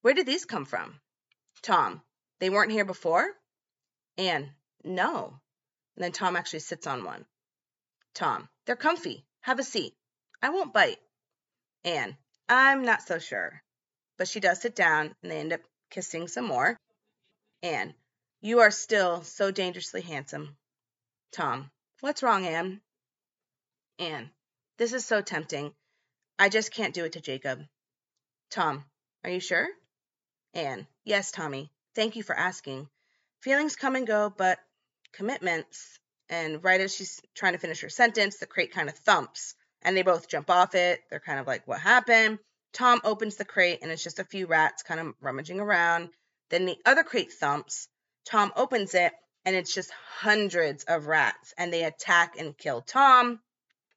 where 0.02 0.14
did 0.14 0.26
these 0.26 0.46
come 0.46 0.66
from? 0.66 1.00
Tom, 1.62 2.02
they 2.40 2.50
weren't 2.50 2.72
here 2.72 2.86
before? 2.86 3.26
Anne, 4.18 4.52
no. 4.84 5.40
And 5.96 6.04
then 6.04 6.12
Tom 6.12 6.36
actually 6.36 6.60
sits 6.60 6.88
on 6.88 7.04
one. 7.04 7.26
Tom, 8.14 8.50
they're 8.70 8.76
comfy. 8.76 9.26
Have 9.42 9.58
a 9.58 9.64
seat. 9.64 9.96
I 10.44 10.52
won't 10.52 10.76
bite. 10.76 11.00
Anne, 11.84 12.16
I'm 12.48 12.84
not 12.84 13.02
so 13.02 13.18
sure. 13.18 13.64
But 14.16 14.28
she 14.28 14.40
does 14.40 14.62
sit 14.62 14.76
down 14.76 15.16
and 15.24 15.32
they 15.32 15.40
end 15.40 15.54
up 15.54 15.62
kissing 15.90 16.28
some 16.28 16.46
more. 16.46 16.78
Anne, 17.64 17.96
you 18.42 18.60
are 18.60 18.70
still 18.70 19.24
so 19.24 19.50
dangerously 19.50 20.02
handsome. 20.02 20.56
Tom, 21.32 21.72
what's 22.02 22.22
wrong, 22.22 22.46
Anne? 22.46 22.80
Anne, 23.98 24.30
this 24.78 24.94
is 24.94 25.04
so 25.04 25.22
tempting. 25.22 25.74
I 26.38 26.50
just 26.50 26.72
can't 26.72 26.94
do 26.94 27.06
it 27.06 27.14
to 27.14 27.22
Jacob. 27.22 27.66
Tom, 28.52 28.86
are 29.24 29.32
you 29.32 29.40
sure? 29.40 29.68
Anne, 30.54 30.86
yes, 31.06 31.32
Tommy. 31.32 31.72
Thank 31.96 32.16
you 32.16 32.22
for 32.22 32.38
asking. 32.38 32.88
Feelings 33.42 33.76
come 33.76 33.96
and 33.96 34.06
go, 34.06 34.32
but 34.38 34.60
commitments, 35.12 35.99
and 36.29 36.63
right 36.63 36.81
as 36.81 36.95
she's 36.95 37.21
trying 37.36 37.53
to 37.53 37.59
finish 37.59 37.81
her 37.81 37.89
sentence, 37.89 38.38
the 38.38 38.45
crate 38.45 38.71
kind 38.71 38.89
of 38.89 38.95
thumps 38.95 39.55
and 39.81 39.95
they 39.95 40.01
both 40.01 40.27
jump 40.27 40.50
off 40.50 40.75
it. 40.75 41.01
They're 41.09 41.19
kind 41.19 41.39
of 41.39 41.48
like, 41.48 41.67
What 41.67 41.79
happened? 41.79 42.39
Tom 42.74 43.01
opens 43.03 43.36
the 43.36 43.45
crate 43.45 43.79
and 43.81 43.91
it's 43.91 44.03
just 44.03 44.19
a 44.19 44.25
few 44.25 44.45
rats 44.45 44.83
kind 44.83 45.00
of 45.00 45.13
rummaging 45.21 45.59
around. 45.59 46.09
Then 46.50 46.65
the 46.65 46.77
other 46.86 47.03
crate 47.03 47.33
thumps. 47.33 47.88
Tom 48.25 48.51
opens 48.55 48.93
it 48.93 49.13
and 49.45 49.55
it's 49.55 49.74
just 49.74 49.91
hundreds 50.19 50.83
of 50.83 51.07
rats 51.07 51.53
and 51.57 51.74
they 51.74 51.83
attack 51.83 52.38
and 52.38 52.57
kill 52.57 52.81
Tom. 52.81 53.39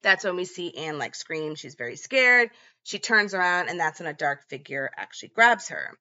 That's 0.03 0.25
when 0.25 0.37
we 0.37 0.45
see 0.45 0.77
Anne 0.77 0.99
like 0.99 1.15
scream. 1.15 1.55
She's 1.55 1.75
very 1.75 1.97
scared. 1.97 2.51
She 2.83 2.99
turns 2.99 3.35
around 3.35 3.69
and 3.69 3.79
that's 3.79 4.01
when 4.01 4.09
a 4.09 4.15
dark 4.15 4.49
figure 4.49 4.91
actually 4.97 5.31
grabs 5.35 5.69
her. 5.69 5.97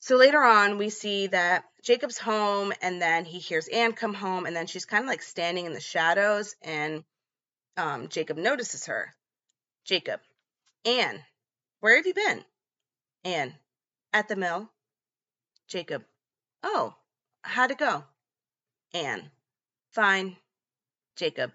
So 0.00 0.16
later 0.16 0.42
on, 0.42 0.78
we 0.78 0.88
see 0.88 1.26
that 1.26 1.64
Jacob's 1.82 2.18
home, 2.18 2.72
and 2.80 3.00
then 3.00 3.26
he 3.26 3.38
hears 3.38 3.68
Anne 3.68 3.92
come 3.92 4.14
home, 4.14 4.46
and 4.46 4.56
then 4.56 4.66
she's 4.66 4.86
kind 4.86 5.04
of 5.04 5.08
like 5.08 5.22
standing 5.22 5.66
in 5.66 5.74
the 5.74 5.80
shadows, 5.80 6.56
and 6.62 7.04
um, 7.76 8.08
Jacob 8.08 8.38
notices 8.38 8.86
her. 8.86 9.14
Jacob, 9.84 10.20
Anne, 10.86 11.22
where 11.80 11.96
have 11.96 12.06
you 12.06 12.14
been? 12.14 12.44
Anne, 13.24 13.54
at 14.12 14.28
the 14.28 14.36
mill. 14.36 14.70
Jacob, 15.68 16.02
oh, 16.62 16.94
how'd 17.42 17.70
it 17.70 17.78
go? 17.78 18.02
Anne, 18.94 19.30
fine. 19.92 20.36
Jacob, 21.16 21.52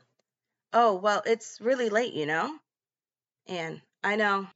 oh, 0.72 0.94
well, 0.96 1.24
it's 1.25 1.60
really 1.60 1.90
late, 1.90 2.14
you 2.14 2.28
know? 2.28 2.56
Anne, 3.48 3.82
I 4.04 4.16
know. 4.16 4.48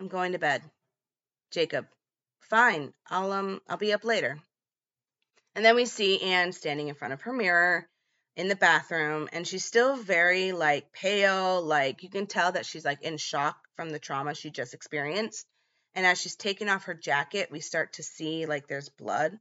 I'm 0.00 0.08
going 0.08 0.32
to 0.32 0.38
bed. 0.38 0.62
Jacob, 1.50 1.86
Fine, 2.48 2.92
I'll 3.08 3.32
um 3.32 3.60
I'll 3.68 3.76
be 3.76 3.92
up 3.92 4.04
later. 4.04 4.38
And 5.56 5.64
then 5.64 5.74
we 5.74 5.86
see 5.86 6.20
Anne 6.22 6.52
standing 6.52 6.88
in 6.88 6.94
front 6.94 7.14
of 7.14 7.22
her 7.22 7.32
mirror 7.32 7.88
in 8.36 8.48
the 8.48 8.54
bathroom 8.56 9.28
and 9.32 9.46
she's 9.46 9.64
still 9.64 9.96
very 9.96 10.52
like 10.52 10.92
pale, 10.92 11.62
like 11.62 12.02
you 12.02 12.10
can 12.10 12.26
tell 12.26 12.52
that 12.52 12.66
she's 12.66 12.84
like 12.84 13.02
in 13.02 13.16
shock 13.16 13.56
from 13.74 13.90
the 13.90 13.98
trauma 13.98 14.34
she 14.34 14.50
just 14.50 14.74
experienced. 14.74 15.46
And 15.94 16.06
as 16.06 16.20
she's 16.20 16.36
taking 16.36 16.68
off 16.68 16.84
her 16.84 16.94
jacket, 16.94 17.50
we 17.50 17.60
start 17.60 17.94
to 17.94 18.02
see 18.02 18.46
like 18.46 18.68
there's 18.68 18.90
blood 18.90 19.38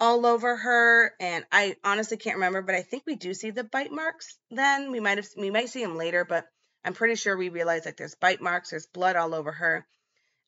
all 0.00 0.26
over 0.26 0.56
her 0.56 1.14
and 1.20 1.46
I 1.52 1.76
honestly 1.84 2.16
can't 2.16 2.36
remember, 2.36 2.60
but 2.60 2.74
I 2.74 2.82
think 2.82 3.04
we 3.06 3.14
do 3.14 3.32
see 3.32 3.52
the 3.52 3.64
bite 3.64 3.92
marks 3.92 4.36
then. 4.50 4.90
We 4.90 5.00
might 5.00 5.18
have 5.18 5.28
we 5.36 5.50
might 5.50 5.70
see 5.70 5.82
them 5.82 5.96
later, 5.96 6.24
but 6.24 6.46
I'm 6.84 6.94
pretty 6.94 7.14
sure 7.14 7.36
we 7.36 7.48
realize 7.48 7.86
like 7.86 7.96
there's 7.96 8.16
bite 8.16 8.42
marks, 8.42 8.70
there's 8.70 8.86
blood 8.86 9.16
all 9.16 9.34
over 9.34 9.52
her. 9.52 9.86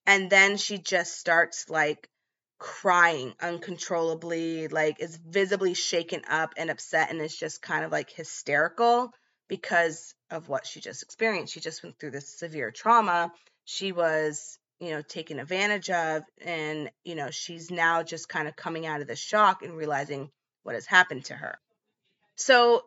And 0.07 0.31
then 0.31 0.57
she 0.57 0.79
just 0.79 1.19
starts 1.19 1.69
like 1.69 2.09
crying 2.59 3.35
uncontrollably, 3.41 4.69
like 4.69 5.01
is 5.01 5.17
visibly 5.17 5.75
shaken 5.75 6.23
up 6.29 6.55
and 6.57 6.71
upset 6.71 7.11
and 7.11 7.21
is 7.21 7.37
just 7.37 7.61
kind 7.61 7.85
of 7.85 7.93
like 7.93 8.11
hysterical 8.11 9.13
because 9.49 10.15
of 10.31 10.49
what 10.49 10.67
she 10.67 10.81
just 10.81 11.03
experienced. 11.03 11.53
She 11.53 11.61
just 11.61 11.83
went 11.83 11.99
through 11.99 12.13
this 12.13 12.39
severe 12.39 12.71
trauma. 12.71 13.33
She 13.65 13.93
was, 13.93 14.59
you 14.81 14.91
know, 14.91 15.03
taken 15.03 15.39
advantage 15.39 15.91
of 15.91 16.23
and, 16.45 16.91
you 17.05 17.15
know, 17.15 17.31
she's 17.31 17.71
now 17.71 18.03
just 18.03 18.29
kind 18.29 18.49
of 18.49 18.57
coming 18.57 18.87
out 18.87 19.01
of 19.01 19.07
the 19.07 19.17
shock 19.17 19.63
and 19.63 19.77
realizing 19.77 20.31
what 20.63 20.75
has 20.75 20.87
happened 20.87 21.27
to 21.27 21.35
her. 21.35 21.59
So 22.37 22.83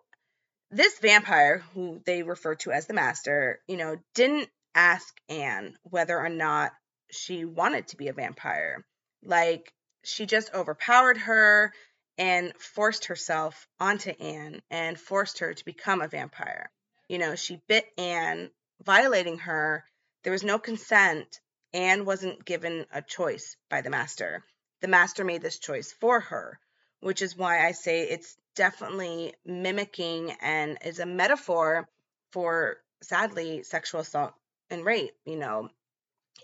this 0.72 1.00
vampire, 1.00 1.64
who 1.74 2.02
they 2.06 2.24
refer 2.24 2.56
to 2.56 2.72
as 2.72 2.88
the 2.88 2.94
master, 2.94 3.60
you 3.68 3.78
know, 3.78 3.98
didn't 4.16 4.50
ask 4.76 5.16
Anne 5.28 5.76
whether 5.84 6.18
or 6.18 6.30
not 6.30 6.72
she 7.12 7.46
wanted 7.46 7.88
to 7.88 7.98
be 7.98 8.08
a 8.08 8.14
vampire. 8.14 8.86
Like, 9.24 9.74
she 10.04 10.26
just 10.26 10.54
overpowered 10.54 11.18
her 11.18 11.74
and 12.18 12.54
forced 12.58 13.06
herself 13.06 13.68
onto 13.80 14.12
Anne 14.12 14.62
and 14.70 15.00
forced 15.00 15.40
her 15.40 15.54
to 15.54 15.66
become 15.66 16.02
a 16.02 16.08
vampire. 16.08 16.70
You 17.08 17.18
know, 17.18 17.36
she 17.36 17.62
bit 17.68 17.88
Anne, 17.98 18.52
violating 18.84 19.40
her. 19.40 19.84
There 20.24 20.34
was 20.34 20.44
no 20.44 20.60
consent. 20.60 21.40
Anne 21.74 22.06
wasn't 22.06 22.46
given 22.46 22.86
a 22.92 23.02
choice 23.02 23.56
by 23.70 23.82
the 23.82 23.90
master. 23.90 24.44
The 24.82 24.88
master 24.88 25.24
made 25.24 25.42
this 25.42 25.60
choice 25.60 25.92
for 25.92 26.20
her, 26.20 26.60
which 27.00 27.22
is 27.22 27.36
why 27.36 27.66
I 27.66 27.72
say 27.72 28.04
it's 28.04 28.38
definitely 28.56 29.34
mimicking 29.46 30.32
and 30.42 30.78
is 30.84 31.00
a 31.00 31.06
metaphor 31.06 31.88
for 32.32 32.78
sadly 33.02 33.64
sexual 33.64 34.02
assault 34.02 34.34
and 34.70 34.86
rape. 34.86 35.16
You 35.26 35.38
know, 35.38 35.70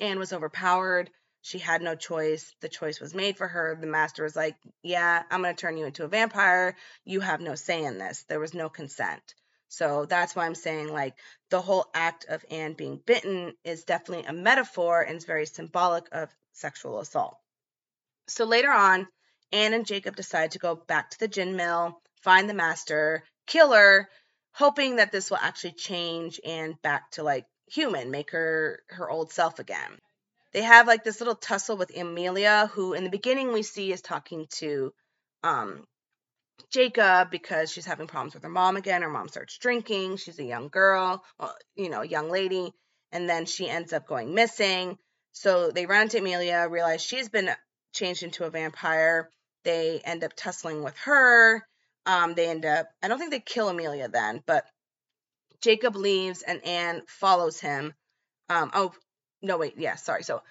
Anne 0.02 0.20
was 0.20 0.34
overpowered. 0.34 1.10
She 1.42 1.60
had 1.60 1.82
no 1.82 1.96
choice. 1.96 2.54
The 2.62 2.70
choice 2.70 3.00
was 3.00 3.14
made 3.14 3.38
for 3.38 3.48
her. 3.48 3.78
The 3.80 3.88
master 3.88 4.24
was 4.24 4.36
like, 4.36 4.56
Yeah, 4.82 5.24
I'm 5.30 5.42
going 5.42 5.56
to 5.56 5.62
turn 5.62 5.78
you 5.78 5.86
into 5.86 6.04
a 6.04 6.08
vampire. 6.08 6.76
You 7.04 7.20
have 7.22 7.42
no 7.42 7.56
say 7.56 7.84
in 7.84 7.98
this. 7.98 8.24
There 8.28 8.40
was 8.40 8.54
no 8.54 8.70
consent. 8.70 9.36
So 9.68 10.06
that's 10.06 10.36
why 10.36 10.46
I'm 10.46 10.56
saying, 10.56 10.88
like, 10.92 11.16
the 11.50 11.62
whole 11.62 11.86
act 11.94 12.26
of 12.30 12.46
Anne 12.50 12.74
being 12.74 13.02
bitten 13.06 13.54
is 13.64 13.84
definitely 13.84 14.26
a 14.26 14.34
metaphor 14.34 15.02
and 15.02 15.18
is 15.18 15.26
very 15.26 15.46
symbolic 15.46 16.06
of 16.12 16.34
sexual 16.54 17.00
assault. 17.00 17.38
So 18.28 18.46
later 18.46 18.72
on, 18.72 19.08
Anne 19.52 19.74
and 19.74 19.86
Jacob 19.86 20.16
decide 20.16 20.52
to 20.52 20.60
go 20.60 20.76
back 20.76 21.12
to 21.12 21.20
the 21.20 21.28
gin 21.28 21.56
mill, 21.56 22.02
find 22.22 22.50
the 22.50 22.54
master, 22.54 23.24
kill 23.46 23.74
her, 23.74 24.10
hoping 24.54 24.96
that 24.96 25.12
this 25.12 25.30
will 25.30 25.38
actually 25.38 25.74
change 25.74 26.40
Anne 26.46 26.78
back 26.82 27.12
to 27.12 27.24
like 27.24 27.46
human, 27.68 28.12
make 28.12 28.32
her 28.32 28.80
her 28.90 29.10
old 29.10 29.32
self 29.32 29.60
again. 29.60 30.00
They 30.54 30.62
have 30.62 30.88
like 30.88 31.04
this 31.04 31.20
little 31.20 31.36
tussle 31.36 31.78
with 31.78 31.96
Amelia, 31.96 32.70
who 32.74 32.94
in 32.94 33.04
the 33.04 33.10
beginning 33.10 33.52
we 33.52 33.64
see 33.64 33.92
is 33.92 34.02
talking 34.02 34.48
to 34.58 34.94
um 35.44 35.86
Jacob 36.72 37.32
because 37.32 37.72
she's 37.72 37.86
having 37.86 38.08
problems 38.08 38.34
with 38.34 38.44
her 38.44 38.50
mom 38.50 38.78
again. 38.78 39.02
Her 39.02 39.10
mom 39.10 39.28
starts 39.28 39.58
drinking. 39.58 40.18
She's 40.18 40.40
a 40.40 40.44
young 40.44 40.70
girl, 40.70 41.24
well, 41.40 41.56
you 41.76 41.90
know, 41.90 42.02
a 42.02 42.08
young 42.08 42.30
lady, 42.30 42.72
and 43.12 43.30
then 43.30 43.46
she 43.46 43.70
ends 43.70 43.94
up 43.94 44.08
going 44.08 44.34
missing. 44.34 44.98
So 45.32 45.72
they 45.72 45.86
run 45.86 46.04
into 46.04 46.20
Amelia, 46.20 46.68
realize 46.70 47.02
she's 47.02 47.30
been 47.30 47.50
changed 47.94 48.24
into 48.24 48.46
a 48.46 48.50
vampire. 48.50 49.30
They 49.64 50.02
end 50.04 50.24
up 50.24 50.34
tussling 50.36 50.84
with 50.84 50.98
her. 51.00 51.66
Um, 52.06 52.36
they 52.36 52.50
end 52.50 52.66
up, 52.66 52.88
I 53.02 53.08
don't 53.08 53.18
think 53.18 53.32
they 53.32 53.40
kill 53.40 53.68
Amelia 53.70 54.08
then, 54.08 54.42
but 54.46 54.64
Jacob 55.62 55.96
leaves 55.96 56.42
and 56.42 56.64
Anne 56.66 57.02
follows 57.08 57.60
him. 57.60 57.94
Um, 58.50 58.72
oh, 58.74 58.94
no, 59.42 59.58
wait, 59.58 59.76
yeah, 59.78 59.96
sorry. 59.96 60.24
So 60.24 60.42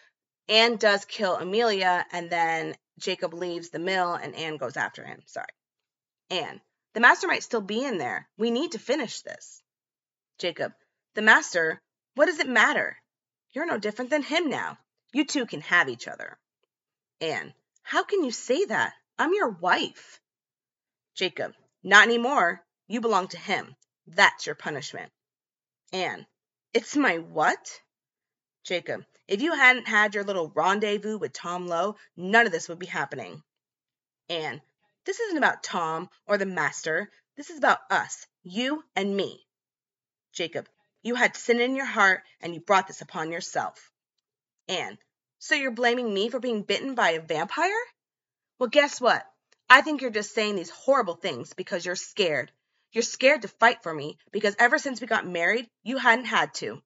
Anne 0.48 0.76
does 0.76 1.04
kill 1.04 1.36
Amelia, 1.36 2.04
and 2.12 2.28
then 2.28 2.76
Jacob 2.98 3.34
leaves 3.34 3.70
the 3.70 3.78
mill 3.78 4.14
and 4.14 4.34
Anne 4.34 4.56
goes 4.56 4.76
after 4.76 5.04
him. 5.04 5.22
Sorry. 5.26 5.46
Anne, 6.30 6.60
the 6.92 7.00
master 7.00 7.26
might 7.26 7.42
still 7.42 7.60
be 7.60 7.84
in 7.84 7.98
there. 7.98 8.28
We 8.36 8.50
need 8.50 8.72
to 8.72 8.78
finish 8.78 9.20
this. 9.20 9.62
Jacob, 10.38 10.72
the 11.14 11.22
master, 11.22 11.80
what 12.14 12.26
does 12.26 12.38
it 12.40 12.48
matter? 12.48 12.96
You're 13.52 13.66
no 13.66 13.78
different 13.78 14.10
than 14.10 14.22
him 14.22 14.48
now. 14.48 14.78
You 15.12 15.24
two 15.24 15.46
can 15.46 15.60
have 15.62 15.88
each 15.88 16.08
other. 16.08 16.38
Anne, 17.20 17.54
how 17.82 18.04
can 18.04 18.24
you 18.24 18.30
say 18.30 18.64
that? 18.64 18.94
I'm 19.18 19.32
your 19.32 19.50
wife. 19.50 20.20
Jacob, 21.14 21.54
not 21.82 22.06
anymore. 22.06 22.64
You 22.88 23.00
belong 23.00 23.28
to 23.28 23.38
him. 23.38 23.76
That's 24.06 24.46
your 24.46 24.54
punishment. 24.54 25.10
Anne, 25.92 26.26
it's 26.72 26.96
my 26.96 27.18
what? 27.18 27.80
Jacob, 28.64 29.04
if 29.28 29.40
you 29.40 29.54
hadn't 29.54 29.88
had 29.88 30.14
your 30.14 30.24
little 30.24 30.52
rendezvous 30.54 31.18
with 31.18 31.32
Tom 31.32 31.66
Lowe, 31.66 31.96
none 32.16 32.46
of 32.46 32.52
this 32.52 32.68
would 32.68 32.78
be 32.78 32.86
happening. 32.86 33.42
Anne, 34.28 34.60
this 35.04 35.20
isn't 35.20 35.38
about 35.38 35.62
Tom 35.62 36.08
or 36.26 36.38
the 36.38 36.46
master. 36.46 37.10
This 37.36 37.50
is 37.50 37.58
about 37.58 37.80
us, 37.90 38.26
you 38.42 38.82
and 38.96 39.16
me. 39.16 39.46
Jacob, 40.32 40.68
you 41.02 41.14
had 41.14 41.36
sin 41.36 41.60
in 41.60 41.76
your 41.76 41.86
heart 41.86 42.22
and 42.40 42.54
you 42.54 42.60
brought 42.60 42.86
this 42.86 43.02
upon 43.02 43.30
yourself. 43.30 43.90
Anne, 44.68 44.98
so 45.38 45.54
you're 45.54 45.70
blaming 45.70 46.12
me 46.12 46.30
for 46.30 46.40
being 46.40 46.62
bitten 46.62 46.94
by 46.94 47.10
a 47.10 47.20
vampire? 47.20 47.70
Well, 48.58 48.70
guess 48.70 49.00
what? 49.00 49.26
I 49.68 49.82
think 49.82 50.00
you're 50.00 50.10
just 50.10 50.34
saying 50.34 50.56
these 50.56 50.70
horrible 50.70 51.16
things 51.16 51.52
because 51.52 51.84
you're 51.84 51.96
scared. 51.96 52.50
You're 52.94 53.02
scared 53.02 53.42
to 53.42 53.48
fight 53.48 53.82
for 53.82 53.92
me 53.92 54.18
because 54.30 54.54
ever 54.56 54.78
since 54.78 55.00
we 55.00 55.08
got 55.08 55.26
married, 55.26 55.68
you 55.82 55.98
hadn't 55.98 56.26
had 56.26 56.54
to. 56.54 56.80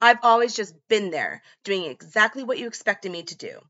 I've 0.00 0.20
always 0.22 0.56
just 0.56 0.74
been 0.88 1.10
there, 1.10 1.42
doing 1.64 1.84
exactly 1.84 2.42
what 2.42 2.58
you 2.58 2.66
expected 2.66 3.12
me 3.12 3.24
to 3.24 3.36
do. 3.36 3.60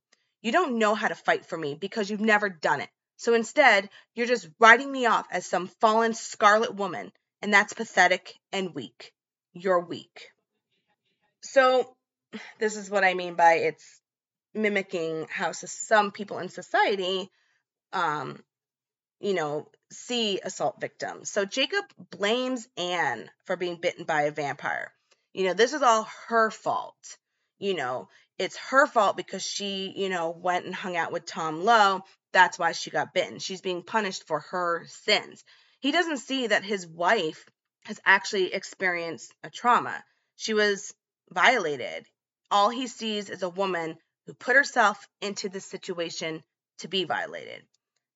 You 0.41 0.53
don't 0.53 0.79
know 0.79 0.95
how 0.95 1.09
to 1.09 1.17
fight 1.17 1.47
for 1.47 1.59
me 1.59 1.75
because 1.75 2.09
you've 2.09 2.21
never 2.21 2.49
done 2.49 2.81
it. 2.81 2.89
So 3.17 3.35
instead, 3.35 3.91
you're 4.15 4.29
just 4.29 4.49
writing 4.61 4.91
me 4.91 5.07
off 5.07 5.27
as 5.33 5.47
some 5.47 5.67
fallen 5.67 6.15
scarlet 6.15 6.77
woman, 6.77 7.11
and 7.43 7.53
that's 7.53 7.73
pathetic 7.73 8.39
and 8.53 8.73
weak. 8.73 9.13
You're 9.53 9.81
weak. 9.81 10.31
So, 11.43 11.97
this 12.61 12.77
is 12.77 12.89
what 12.89 13.03
I 13.03 13.15
mean 13.15 13.35
by 13.35 13.55
it's 13.55 14.01
mimicking 14.55 15.27
how 15.29 15.51
some 15.51 16.13
people 16.13 16.39
in 16.39 16.51
society, 16.51 17.33
um, 17.93 18.45
you 19.19 19.35
know, 19.35 19.69
see 19.91 20.41
assault 20.43 20.81
victims. 20.81 21.31
So 21.31 21.45
Jacob 21.45 21.85
blames 22.11 22.69
Anne 22.77 23.31
for 23.45 23.57
being 23.57 23.77
bitten 23.77 24.05
by 24.05 24.23
a 24.23 24.31
vampire. 24.31 24.93
You 25.33 25.47
know, 25.47 25.55
this 25.55 25.73
is 25.73 25.83
all 25.83 26.09
her 26.29 26.51
fault. 26.51 27.19
You 27.59 27.75
know, 27.75 28.09
it's 28.39 28.57
her 28.57 28.87
fault 28.87 29.17
because 29.17 29.43
she, 29.43 29.93
you 29.95 30.09
know, 30.09 30.31
went 30.31 30.65
and 30.65 30.75
hung 30.75 30.97
out 30.97 31.13
with 31.13 31.27
Tom 31.27 31.65
Lowe. 31.65 32.03
That's 32.33 32.59
why 32.59 32.73
she 32.73 32.91
got 32.91 33.13
bitten. 33.13 33.39
She's 33.39 33.61
being 33.61 33.83
punished 33.83 34.27
for 34.27 34.41
her 34.41 34.87
sins. 34.87 35.45
He 35.81 35.93
doesn't 35.93 36.19
see 36.19 36.47
that 36.47 36.65
his 36.65 36.87
wife 36.87 37.45
has 37.85 38.01
actually 38.05 38.53
experienced 38.53 39.33
a 39.43 39.51
trauma. 39.51 40.03
She 40.37 40.55
was 40.55 40.95
violated. 41.31 42.07
All 42.51 42.71
he 42.71 42.87
sees 42.87 43.31
is 43.31 43.43
a 43.43 43.49
woman 43.49 43.97
who 44.27 44.35
put 44.35 44.57
herself 44.57 45.07
into 45.21 45.49
the 45.49 45.61
situation 45.61 46.43
to 46.79 46.89
be 46.89 47.05
violated. 47.05 47.63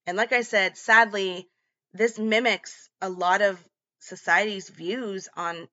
And 0.07 0.16
like 0.16 0.33
I 0.33 0.43
said, 0.43 0.76
sadly, 0.76 1.49
this 1.95 2.19
mimics 2.19 2.91
a 3.01 3.09
lot 3.09 3.41
of 3.41 3.65
society's 4.01 4.69
views 4.69 5.29
on 5.37 5.69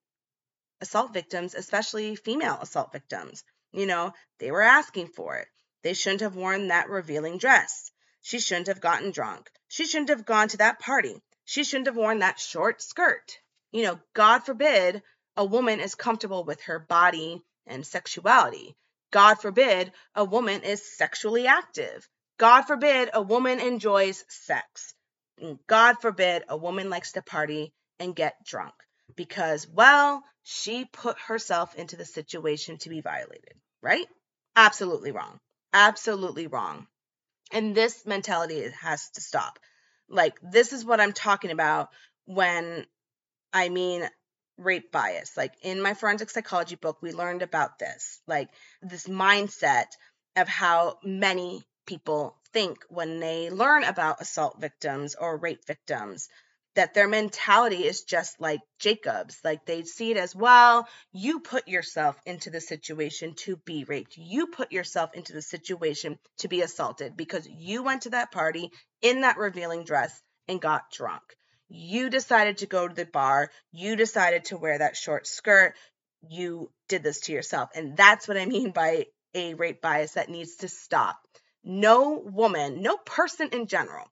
assault 0.80 1.12
victims, 1.12 1.54
especially 1.54 2.14
female 2.14 2.58
assault 2.60 2.92
victims. 2.92 3.42
You 3.72 3.86
know, 3.86 4.12
they 4.38 4.52
were 4.52 4.62
asking 4.62 5.08
for 5.08 5.36
it. 5.38 5.48
They 5.82 5.94
shouldn't 5.94 6.20
have 6.20 6.36
worn 6.36 6.68
that 6.68 6.88
revealing 6.88 7.38
dress. 7.38 7.90
She 8.20 8.38
shouldn't 8.38 8.68
have 8.68 8.80
gotten 8.80 9.10
drunk. 9.10 9.50
She 9.66 9.84
shouldn't 9.84 10.10
have 10.10 10.24
gone 10.24 10.46
to 10.48 10.58
that 10.58 10.78
party. 10.78 11.20
She 11.44 11.64
shouldn't 11.64 11.88
have 11.88 11.96
worn 11.96 12.20
that 12.20 12.38
short 12.38 12.80
skirt. 12.80 13.38
You 13.72 13.82
know, 13.82 14.00
God 14.14 14.40
forbid 14.40 15.02
a 15.36 15.44
woman 15.44 15.80
is 15.80 15.96
comfortable 15.96 16.44
with 16.44 16.62
her 16.62 16.78
body 16.78 17.42
and 17.66 17.84
sexuality. 17.84 18.76
God 19.10 19.40
forbid 19.40 19.92
a 20.14 20.24
woman 20.24 20.62
is 20.62 20.96
sexually 20.96 21.48
active. 21.48 22.08
God 22.38 22.62
forbid 22.62 23.10
a 23.12 23.22
woman 23.22 23.58
enjoys 23.58 24.24
sex. 24.28 24.94
God 25.66 25.96
forbid 26.00 26.44
a 26.48 26.56
woman 26.56 26.90
likes 26.90 27.12
to 27.12 27.22
party 27.22 27.72
and 27.98 28.16
get 28.16 28.34
drunk 28.44 28.74
because, 29.16 29.66
well, 29.68 30.22
she 30.42 30.84
put 30.84 31.18
herself 31.18 31.74
into 31.74 31.96
the 31.96 32.04
situation 32.04 32.78
to 32.78 32.88
be 32.88 33.00
violated, 33.00 33.54
right? 33.82 34.06
Absolutely 34.56 35.12
wrong. 35.12 35.38
Absolutely 35.72 36.46
wrong. 36.46 36.86
And 37.52 37.74
this 37.74 38.06
mentality 38.06 38.70
has 38.80 39.10
to 39.10 39.20
stop. 39.20 39.58
Like, 40.08 40.38
this 40.42 40.72
is 40.72 40.84
what 40.84 41.00
I'm 41.00 41.12
talking 41.12 41.50
about 41.50 41.88
when 42.24 42.86
I 43.52 43.68
mean 43.68 44.08
rape 44.58 44.92
bias. 44.92 45.36
Like, 45.36 45.52
in 45.62 45.80
my 45.80 45.94
forensic 45.94 46.30
psychology 46.30 46.76
book, 46.76 46.98
we 47.02 47.12
learned 47.12 47.42
about 47.42 47.78
this, 47.78 48.20
like, 48.26 48.48
this 48.80 49.06
mindset 49.06 49.86
of 50.36 50.48
how 50.48 50.98
many 51.04 51.62
people 51.86 52.36
think 52.52 52.78
when 52.88 53.20
they 53.20 53.50
learn 53.50 53.84
about 53.84 54.20
assault 54.20 54.60
victims 54.60 55.14
or 55.14 55.36
rape 55.36 55.64
victims. 55.66 56.28
that 56.74 56.94
their 56.94 57.08
mentality 57.08 57.84
is 57.84 58.02
just 58.02 58.40
like 58.40 58.60
Jacob's. 58.78 59.38
Like 59.44 59.66
they 59.66 59.82
see 59.82 60.10
it 60.10 60.16
as, 60.16 60.34
well, 60.34 60.88
you 61.12 61.40
put 61.40 61.68
yourself 61.68 62.16
into 62.24 62.50
the 62.50 62.60
situation 62.60 63.34
to 63.44 63.56
be 63.58 63.84
raped. 63.84 64.16
You 64.16 64.46
put 64.46 64.72
yourself 64.72 65.10
into 65.14 65.32
the 65.34 65.42
situation 65.42 66.18
to 66.38 66.48
be 66.48 66.62
assaulted 66.62 67.16
because 67.16 67.46
you 67.46 67.82
went 67.82 68.02
to 68.02 68.10
that 68.10 68.32
party 68.32 68.70
in 69.02 69.20
that 69.20 69.36
revealing 69.38 69.84
dress 69.84 70.18
and 70.48 70.60
got 70.60 70.90
drunk. 70.90 71.22
You 71.68 72.10
decided 72.10 72.58
to 72.58 72.66
go 72.66 72.88
to 72.88 72.94
the 72.94 73.06
bar. 73.06 73.50
You 73.70 73.96
decided 73.96 74.46
to 74.46 74.56
wear 74.56 74.78
that 74.78 74.96
short 74.96 75.26
skirt. 75.26 75.74
You 76.28 76.70
did 76.88 77.02
this 77.02 77.20
to 77.22 77.32
yourself. 77.32 77.70
And 77.74 77.96
that's 77.96 78.28
what 78.28 78.36
I 78.36 78.46
mean 78.46 78.70
by 78.70 79.06
a 79.34 79.54
rape 79.54 79.80
bias 79.80 80.12
that 80.12 80.28
needs 80.28 80.56
to 80.56 80.68
stop. 80.68 81.16
No 81.64 82.18
woman, 82.18 82.82
no 82.82 82.96
person 82.96 83.50
in 83.50 83.66
general, 83.66 84.10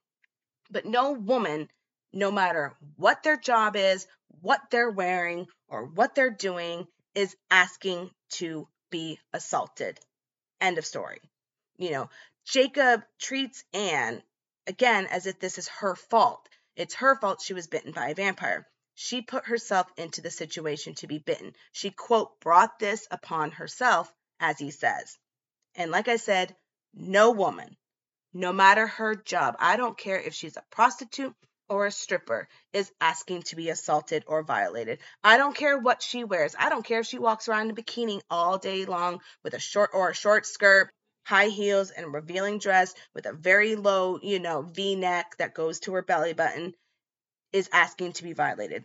but 0.71 0.87
no 0.87 1.13
woman 1.13 1.69
no 2.13 2.31
matter 2.31 2.77
what 2.97 3.23
their 3.23 3.37
job 3.37 3.77
is, 3.77 4.07
what 4.41 4.61
they're 4.71 4.91
wearing, 4.91 5.47
or 5.69 5.85
what 5.85 6.15
they're 6.15 6.31
doing, 6.31 6.87
is 7.15 7.37
asking 7.51 8.11
to 8.31 8.69
be 8.91 9.19
assaulted. 9.33 9.99
End 10.61 10.79
of 10.79 10.87
story. 10.87 11.21
You 11.77 11.91
know, 11.91 12.11
Jacob 12.45 13.03
treats 13.19 13.65
Anne 13.73 14.23
again 14.67 15.07
as 15.07 15.27
if 15.27 15.39
this 15.41 15.59
is 15.59 15.69
her 15.69 15.95
fault. 15.95 16.49
It's 16.77 16.95
her 16.95 17.17
fault 17.17 17.43
she 17.43 17.55
was 17.55 17.67
bitten 17.67 17.93
by 17.93 18.09
a 18.09 18.15
vampire. 18.15 18.67
She 18.95 19.23
put 19.23 19.47
herself 19.47 19.87
into 19.97 20.21
the 20.21 20.31
situation 20.31 20.95
to 20.97 21.07
be 21.07 21.19
bitten. 21.19 21.55
She, 21.73 21.91
quote, 21.91 22.39
brought 22.41 22.79
this 22.79 23.07
upon 23.11 23.53
herself, 23.53 24.13
as 24.39 24.59
he 24.59 24.71
says. 24.71 25.19
And 25.75 25.91
like 25.91 26.09
I 26.09 26.17
said, 26.17 26.55
no 26.95 27.31
woman, 27.31 27.77
no 28.33 28.53
matter 28.53 28.87
her 28.87 29.15
job, 29.15 29.57
I 29.59 29.77
don't 29.77 29.99
care 29.99 30.21
if 30.21 30.35
she's 30.35 30.57
a 30.57 30.65
prostitute 30.71 31.35
or 31.69 31.87
a 31.87 31.93
stripper 31.93 32.49
is 32.73 32.93
asking 33.01 33.43
to 33.43 33.57
be 33.57 33.71
assaulted 33.71 34.25
or 34.27 34.43
violated. 34.43 34.99
I 35.23 35.37
don't 35.37 35.57
care 35.57 35.79
what 35.79 36.03
she 36.03 36.25
wears. 36.25 36.55
I 36.59 36.69
don't 36.69 36.85
care 36.85 37.01
if 37.01 37.07
she 37.07 37.19
walks 37.19 37.49
around 37.49 37.71
in 37.71 37.71
a 37.71 37.75
bikini 37.75 38.21
all 38.29 38.59
day 38.59 38.85
long 38.85 39.21
with 39.45 39.55
a 39.55 39.61
short 39.61 39.91
or 39.95 40.11
a 40.11 40.15
short 40.15 40.47
skirt, 40.47 40.91
high 41.25 41.49
heels, 41.49 41.91
and 41.91 42.13
revealing 42.13 42.59
dress 42.59 42.93
with 43.15 43.27
a 43.27 43.33
very 43.33 43.77
low, 43.77 44.19
you 44.21 44.41
know, 44.41 44.63
V 44.63 44.97
neck 44.97 45.37
that 45.39 45.55
goes 45.55 45.79
to 45.81 45.95
her 45.95 46.03
belly 46.03 46.33
button 46.33 46.75
is 47.53 47.69
asking 47.73 48.15
to 48.15 48.25
be 48.25 48.33
violated. 48.33 48.85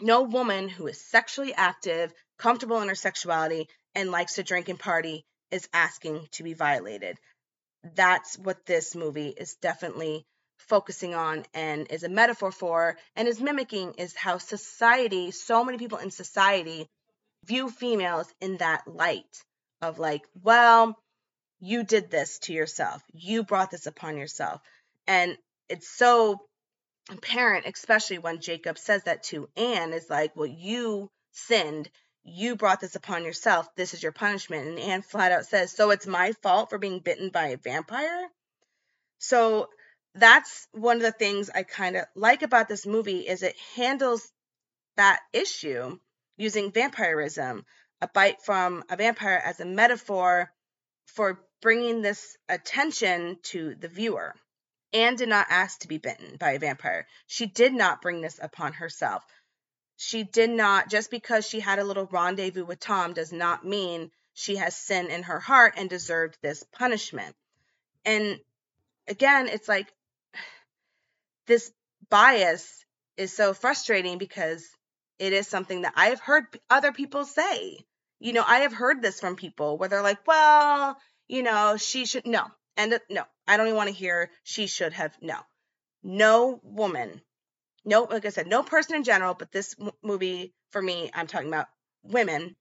No 0.00 0.22
woman 0.22 0.68
who 0.68 0.86
is 0.86 1.00
sexually 1.00 1.54
active, 1.54 2.12
comfortable 2.38 2.80
in 2.82 2.88
her 2.88 2.94
sexuality, 2.94 3.68
and 3.94 4.10
likes 4.10 4.34
to 4.34 4.42
drink 4.42 4.68
and 4.68 4.78
party 4.78 5.24
is 5.50 5.68
asking 5.72 6.28
to 6.32 6.42
be 6.42 6.52
violated. 6.52 7.18
That's 7.94 8.36
what 8.38 8.66
this 8.66 8.94
movie 8.94 9.28
is 9.28 9.54
definitely 9.54 10.24
focusing 10.58 11.14
on 11.14 11.44
and 11.54 11.86
is 11.90 12.02
a 12.02 12.08
metaphor 12.08 12.50
for 12.50 12.96
and 13.16 13.28
is 13.28 13.40
mimicking 13.40 13.94
is 13.94 14.14
how 14.14 14.38
society, 14.38 15.30
so 15.30 15.64
many 15.64 15.78
people 15.78 15.98
in 15.98 16.10
society 16.10 16.86
view 17.44 17.70
females 17.70 18.32
in 18.40 18.58
that 18.58 18.86
light 18.86 19.42
of 19.80 19.98
like, 19.98 20.22
well, 20.42 20.98
you 21.60 21.84
did 21.84 22.10
this 22.10 22.38
to 22.40 22.52
yourself. 22.52 23.02
You 23.12 23.44
brought 23.44 23.70
this 23.70 23.86
upon 23.86 24.16
yourself. 24.16 24.60
And 25.06 25.36
it's 25.68 25.88
so 25.88 26.40
apparent, 27.10 27.66
especially 27.66 28.18
when 28.18 28.40
Jacob 28.40 28.78
says 28.78 29.04
that 29.04 29.22
to 29.24 29.48
Anne, 29.56 29.92
is 29.92 30.10
like, 30.10 30.36
well, 30.36 30.46
you 30.46 31.08
sinned. 31.32 31.88
You 32.24 32.56
brought 32.56 32.80
this 32.80 32.94
upon 32.94 33.24
yourself. 33.24 33.68
This 33.76 33.94
is 33.94 34.02
your 34.02 34.12
punishment. 34.12 34.66
And 34.66 34.78
Anne 34.78 35.02
flat 35.02 35.32
out 35.32 35.46
says, 35.46 35.72
so 35.72 35.90
it's 35.90 36.06
my 36.06 36.32
fault 36.42 36.70
for 36.70 36.78
being 36.78 37.00
bitten 37.00 37.30
by 37.30 37.48
a 37.48 37.56
vampire? 37.56 38.28
So 39.18 39.68
that's 40.14 40.66
one 40.72 40.96
of 40.96 41.02
the 41.02 41.12
things 41.12 41.50
I 41.54 41.62
kind 41.62 41.96
of 41.96 42.04
like 42.14 42.42
about 42.42 42.68
this 42.68 42.86
movie 42.86 43.20
is 43.20 43.42
it 43.42 43.56
handles 43.76 44.30
that 44.96 45.20
issue 45.32 45.98
using 46.36 46.72
vampirism, 46.72 47.64
a 48.00 48.08
bite 48.08 48.42
from 48.42 48.84
a 48.90 48.96
vampire 48.96 49.40
as 49.44 49.60
a 49.60 49.64
metaphor 49.64 50.50
for 51.06 51.40
bringing 51.60 52.02
this 52.02 52.36
attention 52.48 53.38
to 53.42 53.74
the 53.74 53.88
viewer. 53.88 54.34
Anne 54.92 55.16
did 55.16 55.28
not 55.28 55.46
ask 55.50 55.80
to 55.80 55.88
be 55.88 55.98
bitten 55.98 56.36
by 56.36 56.52
a 56.52 56.58
vampire. 56.58 57.06
She 57.26 57.46
did 57.46 57.72
not 57.72 58.00
bring 58.00 58.20
this 58.20 58.38
upon 58.40 58.72
herself. 58.74 59.22
She 60.00 60.22
did 60.22 60.50
not, 60.50 60.88
just 60.88 61.10
because 61.10 61.44
she 61.44 61.58
had 61.58 61.80
a 61.80 61.84
little 61.84 62.06
rendezvous 62.06 62.64
with 62.64 62.78
Tom, 62.78 63.14
does 63.14 63.32
not 63.32 63.66
mean 63.66 64.12
she 64.32 64.54
has 64.54 64.76
sin 64.76 65.10
in 65.10 65.24
her 65.24 65.40
heart 65.40 65.74
and 65.76 65.90
deserved 65.90 66.38
this 66.40 66.62
punishment. 66.62 67.34
And 68.04 68.38
again, 69.08 69.48
it's 69.48 69.66
like 69.66 69.92
this 71.46 71.72
bias 72.08 72.84
is 73.16 73.32
so 73.32 73.52
frustrating 73.52 74.18
because 74.18 74.64
it 75.18 75.32
is 75.32 75.48
something 75.48 75.82
that 75.82 75.94
I 75.96 76.10
have 76.10 76.20
heard 76.20 76.44
other 76.70 76.92
people 76.92 77.24
say. 77.24 77.84
You 78.20 78.32
know, 78.32 78.44
I 78.46 78.60
have 78.60 78.72
heard 78.72 79.02
this 79.02 79.18
from 79.18 79.34
people 79.34 79.78
where 79.78 79.88
they're 79.88 80.00
like, 80.00 80.24
well, 80.28 80.96
you 81.26 81.42
know, 81.42 81.76
she 81.76 82.06
should, 82.06 82.24
no. 82.24 82.46
And 82.76 82.94
uh, 82.94 82.98
no, 83.10 83.24
I 83.48 83.56
don't 83.56 83.66
even 83.66 83.76
want 83.76 83.88
to 83.88 83.94
hear 83.96 84.30
she 84.44 84.68
should 84.68 84.92
have, 84.92 85.16
no. 85.20 85.40
No 86.04 86.60
woman, 86.62 87.20
no, 87.88 88.02
like 88.02 88.26
I 88.26 88.28
said, 88.28 88.46
no 88.46 88.62
person 88.62 88.96
in 88.96 89.04
general, 89.04 89.32
but 89.32 89.50
this 89.50 89.74
movie, 90.02 90.52
for 90.70 90.82
me, 90.82 91.10
I'm 91.14 91.26
talking 91.26 91.48
about 91.48 91.68
women. 92.02 92.54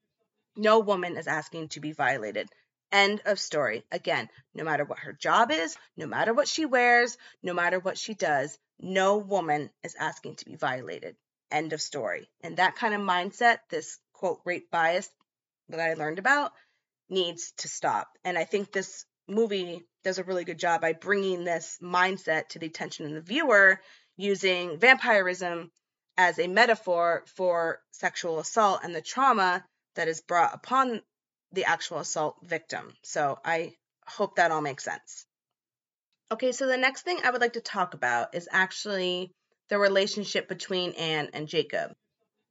No 0.55 0.79
woman 0.79 1.17
is 1.17 1.27
asking 1.27 1.67
to 1.69 1.81
be 1.81 1.91
violated. 1.91 2.47
End 2.93 3.21
of 3.25 3.37
story. 3.37 3.83
Again, 3.91 4.29
no 4.55 4.63
matter 4.63 4.85
what 4.85 4.99
her 4.99 5.11
job 5.11 5.51
is, 5.51 5.75
no 5.97 6.07
matter 6.07 6.33
what 6.33 6.47
she 6.47 6.65
wears, 6.65 7.17
no 7.43 7.53
matter 7.53 7.77
what 7.77 7.97
she 7.97 8.13
does, 8.13 8.57
no 8.79 9.17
woman 9.17 9.69
is 9.83 9.95
asking 9.99 10.37
to 10.37 10.45
be 10.45 10.55
violated. 10.55 11.17
End 11.51 11.73
of 11.73 11.81
story. 11.81 12.29
And 12.41 12.55
that 12.57 12.77
kind 12.77 12.93
of 12.93 13.01
mindset, 13.01 13.57
this 13.69 13.99
quote 14.13 14.39
rape 14.45 14.71
bias 14.71 15.09
that 15.67 15.81
I 15.81 15.95
learned 15.95 16.19
about, 16.19 16.53
needs 17.09 17.51
to 17.57 17.67
stop. 17.67 18.07
And 18.23 18.37
I 18.37 18.45
think 18.45 18.71
this 18.71 19.05
movie 19.27 19.85
does 20.05 20.19
a 20.19 20.23
really 20.23 20.45
good 20.45 20.59
job 20.59 20.79
by 20.79 20.93
bringing 20.93 21.43
this 21.43 21.79
mindset 21.83 22.47
to 22.49 22.59
the 22.59 22.67
attention 22.67 23.07
of 23.07 23.11
the 23.11 23.21
viewer 23.21 23.81
using 24.17 24.77
vampirism 24.77 25.71
as 26.17 26.39
a 26.39 26.47
metaphor 26.47 27.23
for 27.35 27.79
sexual 27.91 28.39
assault 28.39 28.81
and 28.83 28.93
the 28.93 29.01
trauma 29.01 29.63
that 29.95 30.07
is 30.07 30.21
brought 30.21 30.53
upon 30.53 31.01
the 31.51 31.65
actual 31.65 31.99
assault 31.99 32.37
victim. 32.43 32.93
So 33.03 33.39
I 33.45 33.75
hope 34.05 34.35
that 34.35 34.51
all 34.51 34.61
makes 34.61 34.83
sense. 34.83 35.25
Okay, 36.31 36.51
so 36.51 36.67
the 36.67 36.77
next 36.77 37.03
thing 37.03 37.19
I 37.23 37.29
would 37.29 37.41
like 37.41 37.53
to 37.53 37.61
talk 37.61 37.93
about 37.93 38.35
is 38.35 38.49
actually 38.51 39.31
the 39.69 39.77
relationship 39.77 40.49
between 40.49 40.91
Anne 40.93 41.29
and 41.33 41.47
Jacob. 41.47 41.93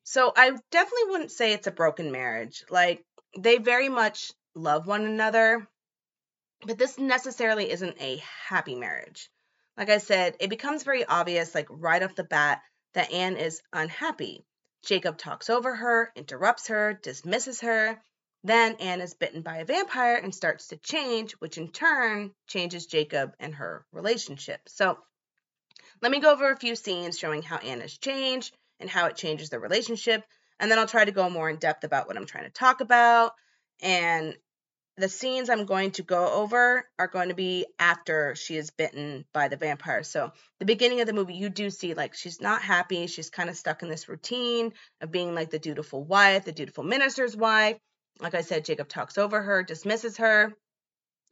So 0.04 0.32
I 0.34 0.50
definitely 0.70 1.10
wouldn't 1.10 1.32
say 1.32 1.52
it's 1.52 1.66
a 1.66 1.72
broken 1.72 2.12
marriage. 2.12 2.64
Like 2.70 3.04
they 3.36 3.58
very 3.58 3.88
much 3.88 4.32
love 4.54 4.86
one 4.86 5.04
another, 5.04 5.66
but 6.64 6.78
this 6.78 6.98
necessarily 6.98 7.70
isn't 7.70 8.00
a 8.00 8.22
happy 8.48 8.76
marriage. 8.76 9.28
Like 9.76 9.90
I 9.90 9.98
said, 9.98 10.36
it 10.40 10.50
becomes 10.50 10.82
very 10.82 11.04
obvious, 11.04 11.54
like 11.54 11.66
right 11.70 12.02
off 12.02 12.14
the 12.14 12.24
bat, 12.24 12.62
that 12.94 13.12
Anne 13.12 13.36
is 13.36 13.62
unhappy. 13.72 14.44
Jacob 14.82 15.18
talks 15.18 15.50
over 15.50 15.74
her, 15.74 16.12
interrupts 16.16 16.68
her, 16.68 16.94
dismisses 16.94 17.60
her, 17.60 18.00
then 18.46 18.76
Anne 18.76 19.00
is 19.00 19.14
bitten 19.14 19.42
by 19.42 19.58
a 19.58 19.64
vampire 19.64 20.16
and 20.16 20.34
starts 20.34 20.68
to 20.68 20.76
change, 20.76 21.32
which 21.40 21.58
in 21.58 21.72
turn 21.72 22.32
changes 22.46 22.86
Jacob 22.86 23.34
and 23.40 23.54
her 23.56 23.84
relationship. 23.92 24.60
So 24.68 24.98
let 26.00 26.12
me 26.12 26.20
go 26.20 26.32
over 26.32 26.50
a 26.50 26.56
few 26.56 26.76
scenes 26.76 27.18
showing 27.18 27.42
how 27.42 27.56
Anne 27.56 27.80
has 27.80 27.98
changed 27.98 28.54
and 28.78 28.88
how 28.88 29.06
it 29.06 29.16
changes 29.16 29.50
the 29.50 29.58
relationship. 29.58 30.22
And 30.60 30.70
then 30.70 30.78
I'll 30.78 30.86
try 30.86 31.04
to 31.04 31.10
go 31.10 31.28
more 31.28 31.50
in 31.50 31.56
depth 31.56 31.82
about 31.82 32.06
what 32.06 32.16
I'm 32.16 32.26
trying 32.26 32.44
to 32.44 32.50
talk 32.50 32.80
about. 32.80 33.32
And 33.82 34.36
the 34.98 35.08
scenes 35.08 35.50
I'm 35.50 35.66
going 35.66 35.90
to 35.92 36.02
go 36.02 36.32
over 36.32 36.88
are 36.98 37.06
going 37.06 37.28
to 37.28 37.34
be 37.34 37.66
after 37.78 38.34
she 38.34 38.56
is 38.56 38.70
bitten 38.70 39.26
by 39.32 39.48
the 39.48 39.56
vampire. 39.56 40.02
So, 40.02 40.32
the 40.58 40.64
beginning 40.64 41.00
of 41.00 41.06
the 41.06 41.12
movie, 41.12 41.34
you 41.34 41.50
do 41.50 41.68
see 41.70 41.94
like 41.94 42.14
she's 42.14 42.40
not 42.40 42.62
happy. 42.62 43.06
She's 43.06 43.28
kind 43.28 43.50
of 43.50 43.56
stuck 43.56 43.82
in 43.82 43.88
this 43.88 44.08
routine 44.08 44.72
of 45.00 45.12
being 45.12 45.34
like 45.34 45.50
the 45.50 45.58
dutiful 45.58 46.02
wife, 46.02 46.44
the 46.44 46.52
dutiful 46.52 46.84
minister's 46.84 47.36
wife. 47.36 47.76
Like 48.20 48.34
I 48.34 48.40
said, 48.40 48.64
Jacob 48.64 48.88
talks 48.88 49.18
over 49.18 49.42
her, 49.42 49.62
dismisses 49.62 50.16
her. 50.16 50.54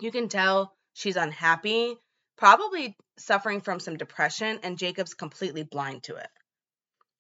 You 0.01 0.11
can 0.11 0.29
tell 0.29 0.75
she's 0.93 1.17
unhappy, 1.17 1.95
probably 2.37 2.97
suffering 3.19 3.63
from 3.63 3.81
some 3.81 3.97
depression, 3.97 4.61
and 4.63 4.77
Jacob's 4.77 5.15
completely 5.15 5.63
blind 5.63 6.03
to 6.05 6.17
it. 6.17 6.29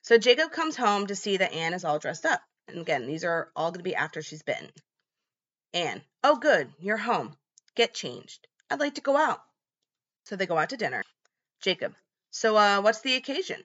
So 0.02 0.18
Jacob 0.18 0.52
comes 0.52 0.76
home 0.76 1.06
to 1.06 1.14
see 1.14 1.38
that 1.38 1.54
Anne 1.54 1.72
is 1.72 1.84
all 1.84 1.98
dressed 1.98 2.26
up. 2.26 2.42
And 2.68 2.80
again, 2.80 3.06
these 3.06 3.24
are 3.24 3.50
all 3.56 3.70
going 3.70 3.80
to 3.80 3.84
be 3.84 3.94
after 3.94 4.20
she's 4.20 4.42
bitten. 4.42 4.68
Anne, 5.74 6.02
oh, 6.22 6.36
good, 6.36 6.72
you're 6.78 6.96
home. 6.96 7.36
Get 7.74 7.92
changed. 7.92 8.46
I'd 8.70 8.80
like 8.80 8.94
to 8.94 9.02
go 9.02 9.14
out. 9.16 9.40
So 10.24 10.36
they 10.36 10.46
go 10.46 10.56
out 10.56 10.70
to 10.70 10.78
dinner. 10.78 11.02
Jacob, 11.60 11.94
so 12.30 12.56
uh, 12.56 12.80
what's 12.80 13.02
the 13.02 13.16
occasion? 13.16 13.62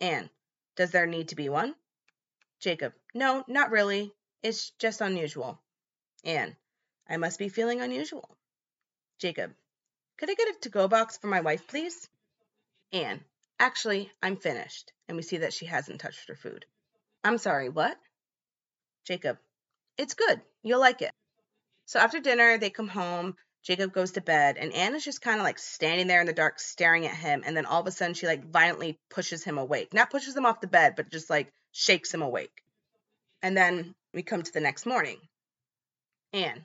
Anne, 0.00 0.30
does 0.76 0.92
there 0.92 1.06
need 1.06 1.30
to 1.30 1.36
be 1.36 1.48
one? 1.48 1.74
Jacob, 2.60 2.92
no, 3.12 3.42
not 3.48 3.72
really. 3.72 4.12
It's 4.44 4.70
just 4.78 5.00
unusual. 5.00 5.60
Anne, 6.24 6.56
I 7.08 7.16
must 7.16 7.40
be 7.40 7.48
feeling 7.48 7.80
unusual. 7.80 8.36
Jacob, 9.18 9.52
could 10.18 10.30
I 10.30 10.34
get 10.34 10.54
a 10.54 10.60
to 10.60 10.68
go 10.68 10.86
box 10.86 11.16
for 11.18 11.26
my 11.26 11.40
wife, 11.40 11.66
please? 11.66 12.08
Anne, 12.92 13.24
Actually, 13.60 14.10
I'm 14.22 14.36
finished. 14.36 14.90
And 15.06 15.16
we 15.16 15.22
see 15.22 15.36
that 15.38 15.52
she 15.52 15.66
hasn't 15.66 16.00
touched 16.00 16.28
her 16.28 16.34
food. 16.34 16.64
I'm 17.22 17.36
sorry, 17.36 17.68
what? 17.68 17.94
Jacob, 19.04 19.36
it's 19.98 20.14
good. 20.14 20.40
You'll 20.62 20.80
like 20.80 21.02
it. 21.02 21.12
So 21.90 21.98
after 21.98 22.20
dinner, 22.20 22.56
they 22.56 22.70
come 22.70 22.86
home. 22.86 23.34
Jacob 23.64 23.92
goes 23.92 24.12
to 24.12 24.20
bed, 24.20 24.56
and 24.58 24.72
Anne 24.72 24.94
is 24.94 25.04
just 25.04 25.20
kind 25.20 25.40
of 25.40 25.42
like 25.42 25.58
standing 25.58 26.06
there 26.06 26.20
in 26.20 26.26
the 26.28 26.32
dark, 26.32 26.60
staring 26.60 27.04
at 27.04 27.16
him. 27.16 27.42
And 27.44 27.56
then 27.56 27.66
all 27.66 27.80
of 27.80 27.86
a 27.88 27.90
sudden, 27.90 28.14
she 28.14 28.28
like 28.28 28.48
violently 28.48 29.00
pushes 29.10 29.42
him 29.42 29.58
awake. 29.58 29.92
Not 29.92 30.08
pushes 30.08 30.36
him 30.36 30.46
off 30.46 30.60
the 30.60 30.68
bed, 30.68 30.94
but 30.94 31.10
just 31.10 31.28
like 31.28 31.52
shakes 31.72 32.14
him 32.14 32.22
awake. 32.22 32.62
And 33.42 33.56
then 33.56 33.96
we 34.14 34.22
come 34.22 34.40
to 34.40 34.52
the 34.52 34.60
next 34.60 34.86
morning. 34.86 35.16
Anne, 36.32 36.64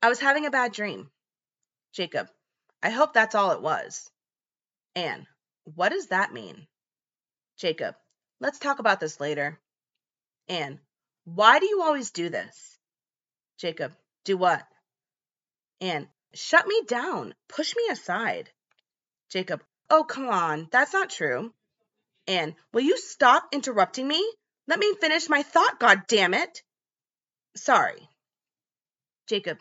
I 0.00 0.08
was 0.08 0.20
having 0.20 0.46
a 0.46 0.50
bad 0.50 0.72
dream. 0.72 1.10
Jacob, 1.92 2.28
I 2.82 2.88
hope 2.88 3.12
that's 3.12 3.34
all 3.34 3.50
it 3.50 3.60
was. 3.60 4.10
Anne, 4.96 5.26
what 5.64 5.90
does 5.90 6.06
that 6.06 6.32
mean? 6.32 6.66
Jacob, 7.58 7.94
let's 8.40 8.58
talk 8.58 8.78
about 8.78 9.00
this 9.00 9.20
later. 9.20 9.60
Anne, 10.48 10.80
why 11.26 11.58
do 11.58 11.66
you 11.66 11.82
always 11.82 12.10
do 12.10 12.30
this? 12.30 12.78
Jacob, 13.58 13.92
do 14.24 14.36
what? 14.36 14.62
Anne, 15.80 16.08
shut 16.34 16.66
me 16.66 16.82
down. 16.86 17.34
Push 17.48 17.74
me 17.76 17.84
aside. 17.90 18.50
Jacob, 19.30 19.62
oh, 19.90 20.04
come 20.04 20.28
on. 20.28 20.68
That's 20.70 20.92
not 20.92 21.10
true. 21.10 21.52
Anne, 22.26 22.54
will 22.72 22.82
you 22.82 22.98
stop 22.98 23.48
interrupting 23.52 24.06
me? 24.06 24.24
Let 24.68 24.78
me 24.78 24.94
finish 25.00 25.28
my 25.28 25.42
thought, 25.42 25.80
God 25.80 26.02
damn 26.06 26.34
it. 26.34 26.62
Sorry. 27.56 28.08
Jacob, 29.28 29.58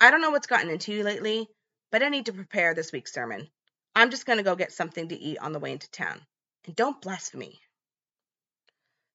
I 0.00 0.10
don't 0.10 0.20
know 0.20 0.30
what's 0.30 0.46
gotten 0.46 0.70
into 0.70 0.92
you 0.92 1.02
lately, 1.02 1.48
but 1.90 2.02
I 2.02 2.08
need 2.08 2.26
to 2.26 2.32
prepare 2.32 2.74
this 2.74 2.92
week's 2.92 3.12
sermon. 3.12 3.48
I'm 3.94 4.10
just 4.10 4.26
going 4.26 4.38
to 4.38 4.42
go 4.44 4.56
get 4.56 4.72
something 4.72 5.08
to 5.08 5.18
eat 5.18 5.38
on 5.38 5.52
the 5.52 5.58
way 5.58 5.72
into 5.72 5.90
town. 5.90 6.20
And 6.66 6.76
don't 6.76 7.00
blaspheme. 7.00 7.54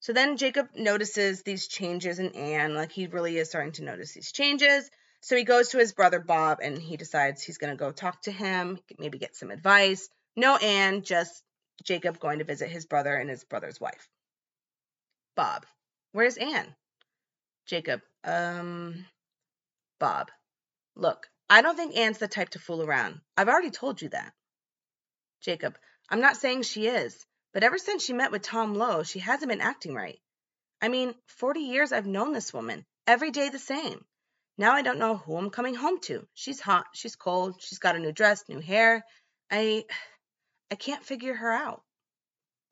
So 0.05 0.13
then 0.13 0.37
Jacob 0.37 0.67
notices 0.75 1.41
these 1.41 1.67
changes 1.67 2.19
in 2.19 2.35
Anne, 2.35 2.75
like 2.75 2.91
he 2.91 3.07
really 3.07 3.39
is 3.39 3.49
starting 3.49 3.71
to 3.71 3.83
notice 3.83 4.13
these 4.13 4.31
changes. 4.31 4.87
So 5.21 5.35
he 5.35 5.43
goes 5.43 5.69
to 5.69 5.79
his 5.79 5.93
brother 5.93 6.19
Bob 6.19 6.59
and 6.61 6.77
he 6.77 6.95
decides 6.95 7.41
he's 7.41 7.57
going 7.57 7.73
to 7.73 7.75
go 7.75 7.91
talk 7.91 8.21
to 8.21 8.31
him, 8.31 8.77
maybe 8.99 9.17
get 9.17 9.35
some 9.35 9.49
advice. 9.49 10.07
No 10.35 10.57
Anne, 10.57 11.01
just 11.01 11.41
Jacob 11.83 12.19
going 12.19 12.37
to 12.37 12.45
visit 12.45 12.69
his 12.69 12.85
brother 12.85 13.15
and 13.15 13.27
his 13.31 13.45
brother's 13.45 13.81
wife. 13.81 14.07
Bob, 15.35 15.65
where's 16.11 16.37
Anne? 16.37 16.75
Jacob, 17.65 18.01
um, 18.23 19.07
Bob, 19.99 20.29
look, 20.95 21.25
I 21.49 21.63
don't 21.63 21.77
think 21.77 21.97
Anne's 21.97 22.19
the 22.19 22.27
type 22.27 22.49
to 22.49 22.59
fool 22.59 22.83
around. 22.83 23.21
I've 23.35 23.49
already 23.49 23.71
told 23.71 24.03
you 24.03 24.09
that. 24.09 24.33
Jacob, 25.41 25.79
I'm 26.11 26.21
not 26.21 26.37
saying 26.37 26.61
she 26.61 26.85
is, 26.85 27.25
but 27.55 27.63
ever 27.63 27.77
since 27.77 28.03
she 28.03 28.11
met 28.11 28.33
with 28.33 28.41
Tom 28.41 28.75
Lowe, 28.75 29.03
she 29.03 29.19
hasn't 29.19 29.47
been 29.47 29.61
acting 29.61 29.95
right. 29.95 30.19
I 30.81 30.89
mean, 30.89 31.15
40 31.27 31.61
years 31.61 31.93
I've 31.93 32.05
known 32.05 32.33
this 32.33 32.53
woman, 32.53 32.85
every 33.07 33.31
day 33.31 33.47
the 33.47 33.57
same. 33.57 34.03
Now 34.57 34.73
I 34.73 34.81
don't 34.81 34.99
know 34.99 35.15
who 35.15 35.37
I'm 35.37 35.49
coming 35.49 35.73
home 35.73 36.01
to. 36.01 36.27
She's 36.33 36.59
hot, 36.59 36.85
she's 36.93 37.15
cold, 37.15 37.55
she's 37.61 37.79
got 37.79 37.95
a 37.95 37.99
new 37.99 38.11
dress, 38.11 38.43
new 38.49 38.59
hair. 38.59 39.05
I 39.49 39.85
I 40.69 40.75
can't 40.75 41.05
figure 41.05 41.33
her 41.33 41.49
out. 41.49 41.81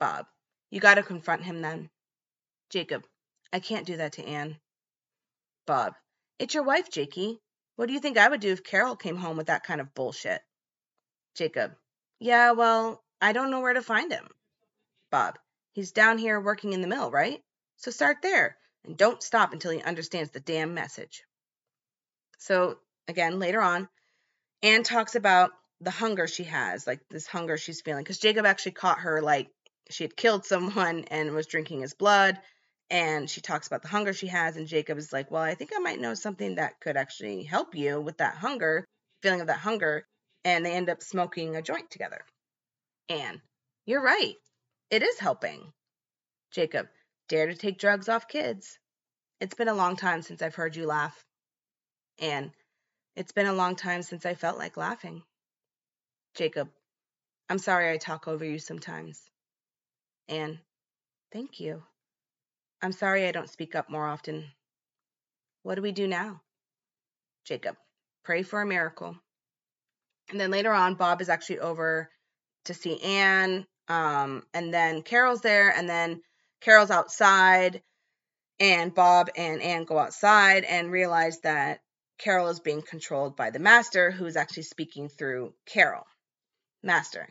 Bob, 0.02 0.26
you 0.70 0.82
got 0.82 0.96
to 0.96 1.04
confront 1.04 1.44
him 1.44 1.62
then. 1.62 1.90
Jacob, 2.70 3.06
I 3.54 3.62
can't 3.62 3.88
do 3.88 3.96
that 3.96 4.14
to 4.14 4.26
Anne. 4.26 4.58
Bob, 5.66 5.94
it's 6.40 6.56
your 6.56 6.64
wife, 6.64 6.92
Jakey. 6.92 7.40
What 7.78 7.86
do 7.86 7.94
you 7.94 8.02
think 8.02 8.18
I 8.18 8.28
would 8.28 8.42
do 8.42 8.52
if 8.52 8.66
Carol 8.66 8.98
came 8.98 9.16
home 9.16 9.38
with 9.38 9.48
that 9.48 9.64
kind 9.64 9.80
of 9.80 9.94
bullshit? 9.94 10.42
Jacob, 11.36 11.72
yeah, 12.20 12.52
well, 12.52 13.02
I 13.22 13.32
don't 13.32 13.50
know 13.50 13.62
where 13.62 13.76
to 13.76 13.82
find 13.82 14.12
him. 14.12 14.28
Bob. 15.14 15.38
He's 15.74 15.92
down 15.92 16.18
here 16.18 16.40
working 16.40 16.74
in 16.74 16.82
the 16.82 16.88
mill, 16.88 17.12
right? 17.12 17.40
So 17.78 17.92
start 17.92 18.24
there 18.24 18.58
and 18.84 18.98
don't 18.98 19.22
stop 19.22 19.54
until 19.54 19.70
he 19.70 19.80
understands 19.80 20.32
the 20.32 20.40
damn 20.40 20.74
message. 20.74 21.24
So, 22.40 22.80
again, 23.08 23.38
later 23.38 23.62
on, 23.62 23.88
Anne 24.64 24.82
talks 24.82 25.14
about 25.14 25.52
the 25.82 25.92
hunger 25.92 26.26
she 26.26 26.46
has, 26.46 26.88
like 26.88 27.08
this 27.10 27.28
hunger 27.28 27.58
she's 27.58 27.82
feeling, 27.82 28.04
because 28.04 28.18
Jacob 28.18 28.48
actually 28.48 28.72
caught 28.72 29.02
her 29.02 29.22
like 29.22 29.52
she 29.92 30.04
had 30.04 30.18
killed 30.18 30.46
someone 30.46 31.04
and 31.12 31.32
was 31.34 31.46
drinking 31.46 31.82
his 31.82 31.94
blood. 31.94 32.40
And 32.90 33.30
she 33.30 33.42
talks 33.42 33.68
about 33.68 33.84
the 33.84 33.90
hunger 33.90 34.14
she 34.14 34.28
has, 34.28 34.58
and 34.58 34.68
Jacob 34.68 34.98
is 34.98 35.14
like, 35.14 35.30
Well, 35.30 35.44
I 35.44 35.54
think 35.54 35.70
I 35.76 35.80
might 35.80 36.02
know 36.02 36.16
something 36.16 36.56
that 36.56 36.80
could 36.82 36.98
actually 36.98 37.44
help 37.44 37.76
you 37.76 38.02
with 38.02 38.18
that 38.18 38.38
hunger, 38.38 38.84
feeling 39.22 39.42
of 39.42 39.48
that 39.48 39.60
hunger. 39.60 40.08
And 40.44 40.66
they 40.66 40.74
end 40.74 40.90
up 40.90 41.04
smoking 41.04 41.56
a 41.56 41.62
joint 41.62 41.92
together. 41.92 42.26
Anne, 43.10 43.40
you're 43.86 44.02
right. 44.02 44.38
It 44.94 45.02
is 45.02 45.18
helping. 45.18 45.74
Jacob, 46.52 46.88
dare 47.28 47.48
to 47.48 47.56
take 47.56 47.80
drugs 47.80 48.10
off 48.10 48.28
kids. 48.28 48.78
It's 49.40 49.56
been 49.56 49.68
a 49.68 49.74
long 49.74 49.96
time 49.96 50.22
since 50.22 50.44
I've 50.44 50.54
heard 50.54 50.76
you 50.76 50.86
laugh. 50.86 51.26
Anne, 52.20 52.54
it's 53.16 53.32
been 53.32 53.48
a 53.48 53.54
long 53.54 53.76
time 53.76 54.04
since 54.04 54.24
I 54.24 54.36
felt 54.36 54.60
like 54.60 54.78
laughing. 54.78 55.24
Jacob, 56.36 56.70
I'm 57.50 57.58
sorry 57.58 57.92
I 57.92 57.98
talk 57.98 58.28
over 58.28 58.46
you 58.46 58.60
sometimes. 58.60 59.20
Anne, 60.28 60.60
thank 61.32 61.60
you. 61.60 61.82
I'm 62.80 62.92
sorry 62.92 63.28
I 63.28 63.32
don't 63.32 63.50
speak 63.50 63.74
up 63.74 63.90
more 63.90 64.06
often. 64.06 64.46
What 65.64 65.74
do 65.74 65.82
we 65.82 65.92
do 65.92 66.08
now? 66.08 66.44
Jacob, 67.46 67.78
pray 68.24 68.44
for 68.44 68.62
a 68.62 68.68
miracle. 68.68 69.18
And 70.30 70.40
then 70.40 70.52
later 70.52 70.72
on, 70.72 70.94
Bob 70.94 71.20
is 71.20 71.30
actually 71.30 71.62
over 71.62 72.12
to 72.66 72.76
see 72.76 73.02
Anne 73.02 73.66
um, 73.88 74.44
and 74.54 74.74
then 74.74 75.02
Carol's 75.02 75.42
there, 75.42 75.70
and 75.70 75.88
then 75.90 76.22
Carol's 76.62 76.92
outside, 76.92 77.82
and 78.60 78.94
Bob 78.94 79.30
and 79.36 79.62
Anne 79.62 79.84
go 79.84 79.98
outside 79.98 80.64
and 80.64 80.92
realize 80.92 81.40
that 81.42 81.82
Carol 82.18 82.48
is 82.50 82.60
being 82.60 82.82
controlled 82.82 83.36
by 83.36 83.50
the 83.50 83.60
master, 83.60 84.12
who's 84.12 84.38
actually 84.38 84.64
speaking 84.64 85.10
through 85.10 85.54
Carol. 85.66 86.06
Master, 86.82 87.28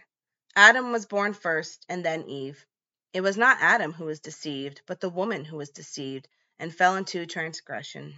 Adam 0.55 0.93
was 0.93 1.07
born 1.07 1.33
first, 1.33 1.87
and 1.89 2.05
then 2.05 2.25
Eve. 2.25 2.67
It 3.15 3.21
was 3.21 3.37
not 3.37 3.59
Adam 3.61 3.93
who 3.93 4.05
was 4.05 4.21
deceived, 4.21 4.83
but 4.87 5.01
the 5.01 5.09
woman 5.09 5.45
who 5.45 5.57
was 5.57 5.71
deceived 5.71 6.29
and 6.59 6.75
fell 6.75 6.97
into 6.97 7.27
transgression. 7.27 8.15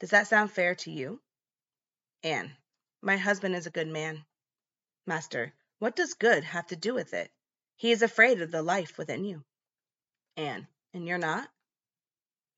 Does 0.00 0.10
that 0.10 0.26
sound 0.26 0.50
fair 0.50 0.74
to 0.76 0.90
you? 0.90 1.20
Anne, 2.22 2.56
my 3.00 3.16
husband 3.16 3.54
is 3.54 3.66
a 3.66 3.70
good 3.70 3.88
man. 3.88 4.24
Master, 5.06 5.52
what 5.78 5.96
does 5.96 6.14
good 6.14 6.44
have 6.44 6.66
to 6.68 6.76
do 6.76 6.94
with 6.94 7.14
it? 7.14 7.30
He 7.76 7.90
is 7.90 8.02
afraid 8.02 8.40
of 8.40 8.50
the 8.50 8.62
life 8.62 8.98
within 8.98 9.24
you. 9.24 9.44
Anne, 10.36 10.66
and 10.94 11.06
you're 11.06 11.18
not? 11.18 11.48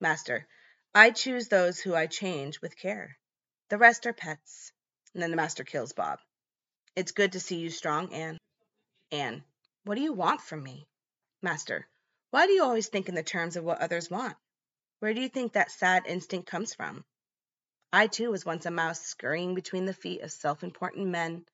Master, 0.00 0.46
I 0.94 1.11
choose 1.11 1.48
those 1.48 1.81
who 1.81 1.94
I 1.94 2.07
change 2.07 2.61
with 2.61 2.77
care. 2.77 3.16
The 3.68 3.79
rest 3.79 4.07
are 4.07 4.12
pets. 4.12 4.72
And 5.12 5.22
then 5.22 5.31
the 5.31 5.37
master 5.37 5.64
kills 5.64 5.92
Bob. 5.92 6.20
It's 6.96 7.12
good 7.12 7.33
to 7.33 7.40
see 7.40 7.57
you 7.57 7.70
strong, 7.70 8.12
Anne. 8.12 8.38
Anne, 9.11 9.44
what 9.85 9.94
do 9.94 10.03
you 10.03 10.12
want 10.12 10.40
from 10.40 10.62
me? 10.62 10.87
Master, 11.42 11.87
why 12.31 12.46
do 12.46 12.53
you 12.53 12.62
always 12.62 12.88
think 12.88 13.09
in 13.09 13.14
the 13.14 13.22
terms 13.22 13.57
of 13.57 13.64
what 13.64 13.81
others 13.81 14.11
want? 14.11 14.37
Where 14.98 15.14
do 15.14 15.20
you 15.20 15.29
think 15.29 15.53
that 15.53 15.70
sad 15.70 16.07
instinct 16.07 16.48
comes 16.48 16.74
from? 16.74 17.05
I 17.92 18.07
too 18.07 18.31
was 18.31 18.44
once 18.44 18.66
a 18.66 18.70
mouse 18.70 19.00
scurrying 19.03 19.55
between 19.55 19.85
the 19.85 19.94
feet 19.94 20.22
of 20.22 20.33
self 20.33 20.64
important 20.64 21.09
men 21.09 21.46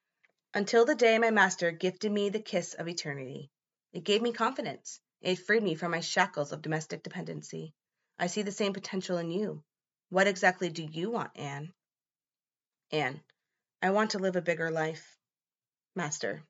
until 0.53 0.85
the 0.85 0.97
day 0.97 1.17
my 1.19 1.31
master 1.31 1.71
gifted 1.71 2.11
me 2.11 2.29
the 2.29 2.41
kiss 2.41 2.75
of 2.75 2.89
eternity. 2.89 3.51
It 3.93 4.03
gave 4.03 4.21
me 4.21 4.33
confidence. 4.33 5.01
It 5.21 5.39
freed 5.39 5.63
me 5.63 5.77
from 5.77 5.93
my 5.93 6.01
shackles 6.01 6.51
of 6.51 6.63
domestic 6.63 7.03
dependency. 7.03 7.73
I 8.19 8.27
see 8.27 8.43
the 8.43 8.51
same 8.53 8.73
potential 8.73 9.19
in 9.19 9.31
you. 9.31 9.63
What 10.09 10.27
exactly 10.27 10.69
do 10.69 10.83
you 10.83 11.11
want, 11.11 11.31
Anne? 11.37 11.73
Anne, 12.91 13.21
I 13.81 13.91
want 13.91 14.11
to 14.13 14.19
live 14.19 14.35
a 14.35 14.43
bigger 14.43 14.71
life. 14.71 15.17
Master, 15.95 16.43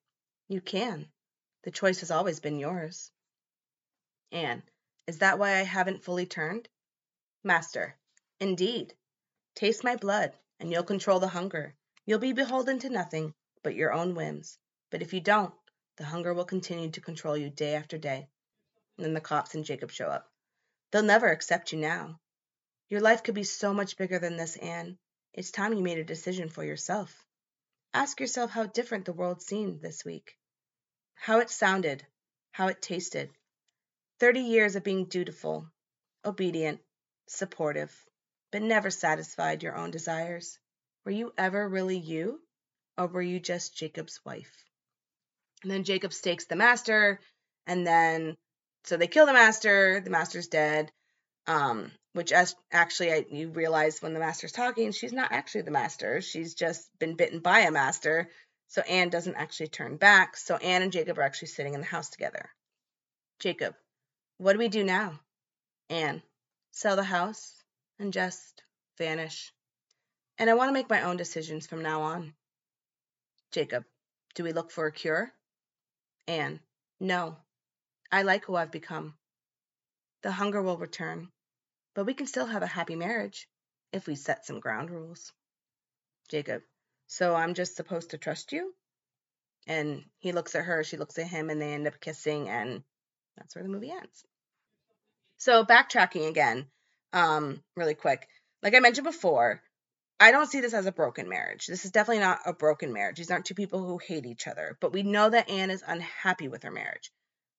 you 0.49 0.63
can. 0.63 1.07
The 1.65 1.71
choice 1.71 2.01
has 2.01 2.11
always 2.11 2.41
been 2.41 2.59
yours. 2.59 3.11
Anne, 4.33 4.63
is 5.07 5.19
that 5.19 5.39
why 5.39 5.57
I 5.57 5.63
haven't 5.63 6.05
fully 6.05 6.25
turned? 6.25 6.69
Master, 7.45 7.97
indeed. 8.39 8.95
Taste 9.55 9.85
my 9.85 9.97
blood, 9.97 10.33
and 10.59 10.71
you'll 10.71 10.85
control 10.85 11.21
the 11.21 11.29
hunger. 11.29 11.75
You'll 12.07 12.19
be 12.19 12.33
beholden 12.33 12.79
to 12.79 12.89
nothing 12.89 13.35
but 13.63 13.75
your 13.75 13.93
own 13.93 14.15
whims. 14.15 14.59
But 14.91 15.03
if 15.03 15.13
you 15.13 15.21
don't, 15.21 15.55
the 15.97 16.05
hunger 16.05 16.35
will 16.35 16.45
continue 16.45 16.91
to 16.91 17.01
control 17.01 17.37
you 17.37 17.51
day 17.51 17.75
after 17.75 17.99
day. 17.99 18.29
And 18.97 19.07
then 19.07 19.15
the 19.15 19.21
cops 19.21 19.55
and 19.55 19.65
Jacob 19.65 19.91
show 19.91 20.07
up. 20.09 20.31
They'll 20.91 21.03
never 21.03 21.29
accept 21.29 21.73
you 21.73 21.79
now. 21.79 22.19
Your 22.89 23.01
life 23.01 23.23
could 23.23 23.35
be 23.35 23.45
so 23.45 23.73
much 23.73 23.97
bigger 23.97 24.19
than 24.19 24.37
this, 24.37 24.57
Anne. 24.57 24.99
It's 25.33 25.51
time 25.53 25.73
you 25.73 25.83
made 25.83 25.99
a 25.99 26.05
decision 26.05 26.49
for 26.49 26.65
yourself. 26.65 27.25
Ask 27.95 28.21
yourself 28.21 28.51
how 28.51 28.67
different 28.67 29.05
the 29.05 29.13
world 29.13 29.43
seemed 29.43 29.81
this 29.81 30.05
week, 30.05 30.37
how 31.15 31.39
it 31.39 31.51
sounded, 31.51 32.05
how 32.53 32.69
it 32.69 32.83
tasted. 32.83 33.31
Thirty 34.19 34.41
years 34.41 34.75
of 34.75 34.85
being 34.85 35.07
dutiful, 35.07 35.71
obedient, 36.25 36.81
supportive, 37.29 37.95
but 38.51 38.63
never 38.63 38.91
satisfied 38.91 39.63
your 39.63 39.77
own 39.77 39.91
desires. 39.91 40.59
Were 41.05 41.13
you 41.13 41.33
ever 41.39 41.69
really 41.69 41.99
you, 41.99 42.41
or 43.01 43.07
were 43.07 43.23
you 43.23 43.41
just 43.41 43.77
Jacob's 43.77 44.21
wife? 44.25 44.53
And 45.63 45.71
then 45.71 45.85
Jacob 45.85 46.13
stakes 46.13 46.45
the 46.45 46.57
master, 46.57 47.21
and 47.67 47.87
then 47.87 48.37
so 48.85 48.97
they 48.97 49.07
kill 49.07 49.27
the 49.27 49.33
master. 49.33 50.01
The 50.01 50.11
master's 50.11 50.49
dead. 50.49 50.91
Um, 51.47 51.91
which 52.13 52.33
as, 52.33 52.55
actually 52.73 53.13
I, 53.13 53.25
you 53.31 53.49
realize 53.51 54.03
when 54.03 54.15
the 54.15 54.21
master's 54.21 54.53
talking, 54.53 54.93
she's 54.93 55.13
not 55.13 55.33
actually 55.33 55.63
the 55.63 55.71
master. 55.71 56.21
She's 56.21 56.55
just 56.55 56.89
been 56.99 57.15
bitten 57.15 57.41
by 57.41 57.61
a 57.61 57.71
master. 57.71 58.31
So 58.69 58.83
Anne 58.83 59.11
doesn't 59.11 59.37
actually 59.37 59.69
turn 59.69 59.97
back. 59.97 60.37
So 60.37 60.57
Anne 60.57 60.83
and 60.83 60.93
Jacob 60.93 61.19
are 61.19 61.23
actually 61.23 61.49
sitting 61.49 61.75
in 61.75 61.81
the 61.81 61.87
house 61.87 62.11
together. 62.11 62.51
Jacob, 63.39 63.75
what 64.39 64.53
do 64.53 64.59
we 64.59 64.69
do 64.69 64.85
now? 64.85 65.19
Anne, 65.89 66.23
sell 66.73 66.97
the 66.97 67.03
house 67.03 67.55
and 67.99 68.13
just 68.13 68.63
vanish. 68.99 69.53
And 70.39 70.49
I 70.49 70.55
want 70.55 70.69
to 70.69 70.75
make 70.75 70.91
my 70.91 71.03
own 71.03 71.17
decisions 71.17 71.67
from 71.67 71.83
now 71.83 72.03
on. 72.03 72.33
Jacob, 73.53 73.85
do 74.35 74.45
we 74.45 74.53
look 74.53 74.71
for 74.71 74.87
a 74.87 74.93
cure? 74.93 75.33
Anne, 76.29 76.61
no. 77.01 77.37
I 78.13 78.23
like 78.23 78.45
who 78.45 78.55
I've 78.55 78.71
become. 78.71 79.15
The 80.23 80.31
hunger 80.31 80.63
will 80.63 80.77
return, 80.79 81.29
but 81.95 82.05
we 82.05 82.15
can 82.15 82.27
still 82.27 82.47
have 82.47 82.63
a 82.63 82.67
happy 82.67 82.95
marriage 82.95 83.49
if 83.93 84.07
we 84.07 84.15
set 84.15 84.47
some 84.47 84.61
ground 84.61 84.91
rules. 84.91 85.33
Jacob, 86.29 86.63
so 87.07 87.35
I'm 87.35 87.55
just 87.55 87.75
supposed 87.75 88.11
to 88.11 88.19
trust 88.19 88.53
you? 88.53 88.73
And 89.67 90.05
he 90.19 90.33
looks 90.33 90.55
at 90.55 90.65
her, 90.65 90.85
she 90.85 90.97
looks 90.97 91.19
at 91.19 91.27
him, 91.27 91.51
and 91.51 91.61
they 91.61 91.73
end 91.73 91.89
up 91.89 92.01
kissing, 92.01 92.49
and 92.49 92.83
that's 93.37 93.55
where 93.55 93.65
the 93.65 93.71
movie 93.71 93.91
ends. 93.91 94.25
So 95.39 95.65
backtracking 95.65 96.29
again, 96.29 96.67
um, 97.13 97.63
really 97.77 97.95
quick. 97.95 98.29
Like 98.63 98.75
I 98.75 98.81
mentioned 98.81 99.07
before, 99.07 99.63
I 100.23 100.33
don't 100.33 100.51
see 100.51 100.61
this 100.61 100.75
as 100.75 100.85
a 100.85 100.93
broken 100.93 101.31
marriage. 101.31 101.67
This 101.67 101.87
is 101.87 101.93
definitely 101.93 102.21
not 102.21 102.41
a 102.45 102.53
broken 102.53 102.93
marriage. 102.93 103.17
These 103.17 103.31
aren't 103.31 103.47
two 103.47 103.55
people 103.55 103.83
who 103.83 103.97
hate 103.97 104.27
each 104.27 104.47
other, 104.47 104.77
but 104.79 104.93
we 104.93 105.03
know 105.03 105.31
that 105.31 105.49
Anne 105.49 105.71
is 105.71 105.83
unhappy 105.87 106.47
with 106.47 106.63
her 106.63 106.71
marriage. 106.71 107.11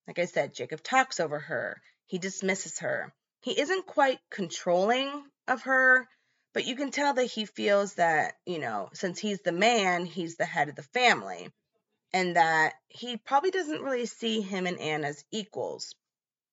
Like 0.08 0.19
I 0.19 0.26
said, 0.26 0.54
Jacob 0.54 0.84
talks 0.84 1.19
over 1.19 1.39
her. 1.39 1.82
He 2.06 2.19
dismisses 2.19 2.78
her. 2.80 3.12
He 3.41 3.60
isn't 3.60 3.88
quite 3.88 4.19
controlling 4.30 5.24
of 5.47 5.63
her, 5.63 6.08
but 6.54 6.65
you 6.65 6.76
can 6.76 6.91
tell 6.91 7.15
that 7.15 7.26
he 7.26 7.45
feels 7.45 7.95
that, 7.95 8.36
you 8.45 8.60
know, 8.60 8.89
since 8.93 9.17
he's 9.17 9.41
the 9.41 9.52
man, 9.52 10.06
he's 10.06 10.36
the 10.36 10.45
head 10.45 10.69
of 10.69 10.76
the 10.76 10.84
family, 10.84 11.50
and 12.13 12.36
that 12.36 12.74
he 12.89 13.17
probably 13.17 13.50
doesn't 13.50 13.82
really 13.82 14.06
see 14.06 14.41
him 14.41 14.67
and 14.67 14.80
Anne 14.80 15.04
as 15.04 15.26
equals. 15.32 15.95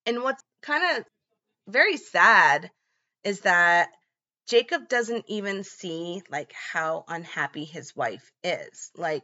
And 0.06 0.22
what's 0.22 0.42
kind 0.62 0.98
of 0.98 1.04
very 1.66 1.98
sad 1.98 2.70
is 3.24 3.40
that 3.40 3.90
Jacob 4.48 4.88
doesn't 4.88 5.26
even 5.28 5.62
see 5.62 6.22
like 6.30 6.52
how 6.52 7.04
unhappy 7.06 7.64
his 7.64 7.94
wife 7.94 8.32
is. 8.42 8.90
Like 8.96 9.22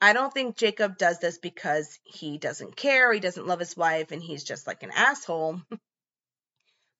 I 0.00 0.12
don't 0.12 0.32
think 0.32 0.56
Jacob 0.56 0.98
does 0.98 1.18
this 1.20 1.38
because 1.38 1.98
he 2.04 2.36
doesn't 2.38 2.76
care, 2.76 3.12
he 3.12 3.20
doesn't 3.20 3.46
love 3.46 3.60
his 3.60 3.76
wife, 3.76 4.12
and 4.12 4.22
he's 4.22 4.44
just 4.44 4.66
like 4.66 4.82
an 4.82 4.90
asshole. 4.94 5.62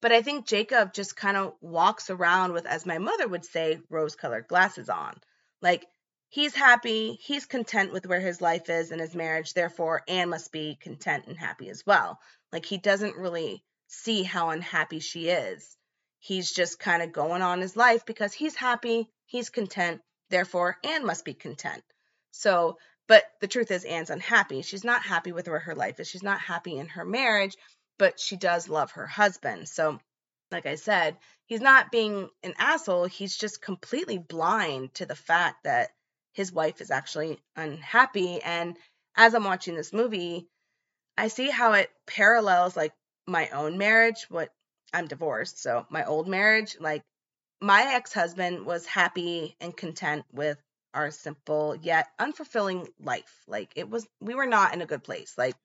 but 0.00 0.12
I 0.12 0.22
think 0.22 0.46
Jacob 0.46 0.94
just 0.94 1.14
kind 1.14 1.36
of 1.36 1.52
walks 1.60 2.08
around 2.08 2.52
with, 2.52 2.64
as 2.66 2.86
my 2.86 2.98
mother 2.98 3.28
would 3.28 3.44
say, 3.44 3.80
rose 3.90 4.16
colored 4.16 4.48
glasses 4.48 4.88
on. 4.88 5.14
Like, 5.60 5.86
he's 6.30 6.54
happy, 6.54 7.18
he's 7.20 7.44
content 7.44 7.92
with 7.92 8.06
where 8.06 8.20
his 8.20 8.40
life 8.40 8.70
is 8.70 8.90
and 8.90 9.00
his 9.00 9.14
marriage, 9.14 9.52
therefore, 9.52 10.02
Anne 10.08 10.30
must 10.30 10.50
be 10.50 10.78
content 10.80 11.26
and 11.26 11.36
happy 11.36 11.68
as 11.68 11.84
well. 11.84 12.18
Like, 12.50 12.64
he 12.64 12.78
doesn't 12.78 13.16
really 13.16 13.62
see 13.88 14.22
how 14.22 14.50
unhappy 14.50 15.00
she 15.00 15.28
is. 15.28 15.76
He's 16.18 16.50
just 16.50 16.78
kind 16.78 17.02
of 17.02 17.12
going 17.12 17.42
on 17.42 17.60
his 17.60 17.76
life 17.76 18.04
because 18.06 18.32
he's 18.32 18.56
happy, 18.56 19.08
he's 19.26 19.50
content, 19.50 20.00
therefore, 20.30 20.76
Anne 20.84 21.04
must 21.04 21.24
be 21.24 21.34
content. 21.34 21.82
So, 22.32 22.78
but 23.06 23.24
the 23.40 23.48
truth 23.48 23.70
is, 23.70 23.84
Anne's 23.84 24.10
unhappy. 24.10 24.62
She's 24.62 24.84
not 24.84 25.02
happy 25.02 25.32
with 25.32 25.48
where 25.48 25.60
her 25.60 25.74
life 25.74 26.00
is. 26.00 26.08
She's 26.08 26.22
not 26.22 26.40
happy 26.40 26.76
in 26.76 26.88
her 26.88 27.04
marriage, 27.04 27.56
but 27.98 28.18
she 28.18 28.36
does 28.36 28.68
love 28.68 28.92
her 28.92 29.06
husband. 29.06 29.68
So, 29.68 30.00
like 30.50 30.66
I 30.66 30.74
said, 30.74 31.16
he's 31.46 31.60
not 31.60 31.92
being 31.92 32.28
an 32.42 32.54
asshole. 32.58 33.06
He's 33.06 33.36
just 33.36 33.62
completely 33.62 34.18
blind 34.18 34.94
to 34.94 35.06
the 35.06 35.14
fact 35.14 35.64
that 35.64 35.90
his 36.32 36.52
wife 36.52 36.80
is 36.80 36.90
actually 36.90 37.38
unhappy. 37.56 38.42
And 38.42 38.76
as 39.16 39.34
I'm 39.34 39.44
watching 39.44 39.74
this 39.74 39.92
movie, 39.92 40.48
I 41.16 41.28
see 41.28 41.48
how 41.48 41.72
it 41.72 41.90
parallels 42.06 42.76
like 42.76 42.92
my 43.26 43.48
own 43.50 43.78
marriage, 43.78 44.26
what 44.28 44.50
I'm 44.92 45.06
divorced, 45.06 45.62
so 45.62 45.86
my 45.90 46.04
old 46.04 46.28
marriage, 46.28 46.76
like 46.80 47.02
my 47.60 47.94
ex-husband 47.94 48.66
was 48.66 48.86
happy 48.86 49.56
and 49.60 49.76
content 49.76 50.24
with 50.32 50.58
our 50.94 51.10
simple 51.10 51.76
yet 51.76 52.08
unfulfilling 52.18 52.88
life. 53.00 53.42
Like 53.46 53.72
it 53.76 53.88
was, 53.90 54.06
we 54.20 54.34
were 54.34 54.46
not 54.46 54.74
in 54.74 54.82
a 54.82 54.86
good 54.86 55.04
place. 55.04 55.34
Like 55.36 55.56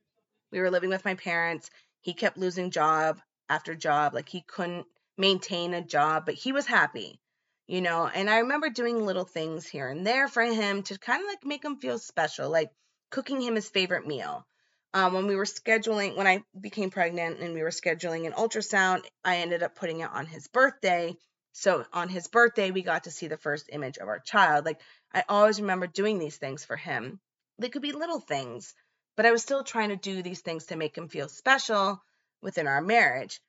we 0.51 0.59
were 0.59 0.71
living 0.71 0.89
with 0.89 1.05
my 1.05 1.15
parents. 1.15 1.69
He 2.01 2.13
kept 2.13 2.37
losing 2.37 2.71
job 2.71 3.21
after 3.49 3.75
job. 3.75 4.13
Like 4.13 4.29
he 4.29 4.41
couldn't 4.41 4.85
maintain 5.17 5.73
a 5.73 5.81
job, 5.83 6.25
but 6.25 6.35
he 6.35 6.51
was 6.51 6.65
happy, 6.65 7.19
you 7.67 7.81
know. 7.81 8.07
And 8.07 8.29
I 8.29 8.39
remember 8.39 8.69
doing 8.69 9.05
little 9.05 9.25
things 9.25 9.67
here 9.67 9.87
and 9.89 10.05
there 10.05 10.27
for 10.27 10.43
him 10.43 10.83
to 10.83 10.97
kind 10.97 11.21
of 11.21 11.27
like 11.27 11.45
make 11.45 11.63
him 11.63 11.77
feel 11.77 11.99
special, 11.99 12.49
like 12.49 12.71
cooking 13.11 13.41
him 13.41 13.55
his 13.55 13.69
favorite 13.69 14.07
meal. 14.07 14.45
Um, 14.93 15.13
when 15.13 15.27
we 15.27 15.35
were 15.35 15.45
scheduling, 15.45 16.17
when 16.17 16.27
I 16.27 16.43
became 16.59 16.89
pregnant 16.89 17.39
and 17.39 17.53
we 17.53 17.63
were 17.63 17.69
scheduling 17.69 18.25
an 18.27 18.33
ultrasound, 18.33 19.05
I 19.23 19.37
ended 19.37 19.63
up 19.63 19.75
putting 19.75 20.01
it 20.01 20.09
on 20.11 20.25
his 20.25 20.47
birthday. 20.47 21.15
So 21.53 21.85
on 21.93 22.09
his 22.09 22.27
birthday, 22.27 22.71
we 22.71 22.81
got 22.81 23.05
to 23.05 23.11
see 23.11 23.27
the 23.27 23.37
first 23.37 23.69
image 23.71 23.97
of 23.97 24.07
our 24.07 24.19
child. 24.19 24.65
Like 24.65 24.81
I 25.13 25.23
always 25.29 25.61
remember 25.61 25.87
doing 25.87 26.19
these 26.19 26.37
things 26.37 26.65
for 26.65 26.75
him. 26.75 27.19
They 27.57 27.69
could 27.69 27.81
be 27.81 27.91
little 27.93 28.19
things, 28.19 28.73
but 29.15 29.25
I 29.25 29.31
was 29.31 29.43
still 29.43 29.63
trying 29.63 29.89
to 29.89 29.95
do 29.95 30.21
these 30.21 30.41
things 30.41 30.65
to 30.67 30.75
make 30.75 30.97
him 30.97 31.07
feel 31.07 31.29
special 31.29 32.01
within 32.41 32.67
our 32.67 32.81
marriage. 32.81 33.39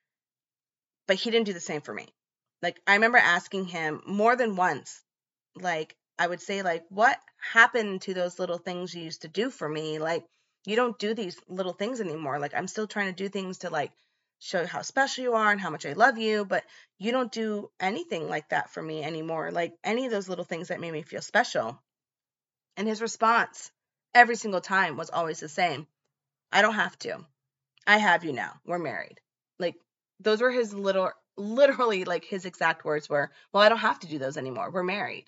But 1.07 1.17
he 1.17 1.31
didn't 1.31 1.47
do 1.47 1.53
the 1.53 1.61
same 1.61 1.81
for 1.81 1.95
me. 1.95 2.09
Like, 2.61 2.81
I 2.87 2.95
remember 2.95 3.19
asking 3.19 3.65
him 3.67 4.03
more 4.07 4.37
than 4.37 4.55
once, 4.55 5.03
like, 5.57 5.97
I 6.19 6.27
would 6.29 6.41
say, 6.41 6.63
like, 6.63 6.85
what 6.91 7.19
happened 7.53 8.03
to 8.03 8.15
those 8.15 8.39
little 8.39 8.59
things 8.59 8.95
you 8.95 9.03
used 9.03 9.23
to 9.23 9.29
do 9.29 9.51
for 9.51 9.69
me? 9.69 9.99
Like, 9.99 10.25
you 10.65 10.77
don't 10.77 10.99
do 10.99 11.15
these 11.15 11.39
little 11.49 11.73
things 11.73 12.01
anymore. 12.01 12.39
Like, 12.39 12.55
I'm 12.55 12.69
still 12.69 12.87
trying 12.87 13.07
to 13.09 13.23
do 13.23 13.29
things 13.29 13.59
to, 13.59 13.71
like, 13.71 13.93
show 14.43 14.67
how 14.67 14.83
special 14.83 15.23
you 15.23 15.35
are 15.35 15.53
and 15.53 15.61
how 15.61 15.71
much 15.71 15.87
I 15.87 15.93
love 15.93 16.19
you, 16.19 16.45
but 16.45 16.65
you 16.99 17.13
don't 17.13 17.31
do 17.31 17.71
anything 17.79 18.29
like 18.29 18.49
that 18.49 18.71
for 18.71 18.83
me 18.83 19.05
anymore. 19.05 19.53
Like 19.53 19.75
any 19.85 20.05
of 20.05 20.11
those 20.11 20.29
little 20.29 20.45
things 20.45 20.69
that 20.69 20.81
made 20.81 20.93
me 20.93 21.03
feel 21.03 21.23
special. 21.23 21.81
And 22.77 22.89
his 22.89 23.01
response 23.01 23.71
every 24.13 24.35
single 24.35 24.61
time 24.61 24.97
was 24.97 25.11
always 25.11 25.39
the 25.39 25.49
same 25.49 25.87
I 26.51 26.61
don't 26.61 26.75
have 26.75 26.99
to. 27.01 27.25
I 27.87 27.99
have 27.99 28.25
you 28.25 28.33
now. 28.33 28.55
We're 28.67 28.81
married. 28.81 29.21
Like 29.61 29.77
those 30.19 30.41
were 30.41 30.51
his 30.51 30.75
little, 30.75 31.13
literally, 31.37 32.05
like 32.05 32.25
his 32.25 32.45
exact 32.45 32.85
words 32.85 33.09
were, 33.09 33.31
Well, 33.53 33.63
I 33.63 33.69
don't 33.69 33.79
have 33.79 34.01
to 34.01 34.09
do 34.09 34.19
those 34.19 34.37
anymore. 34.37 34.73
We're 34.73 34.83
married. 34.83 35.27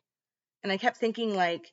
And 0.65 0.73
I 0.73 0.77
kept 0.77 0.97
thinking, 0.97 1.37
like, 1.37 1.73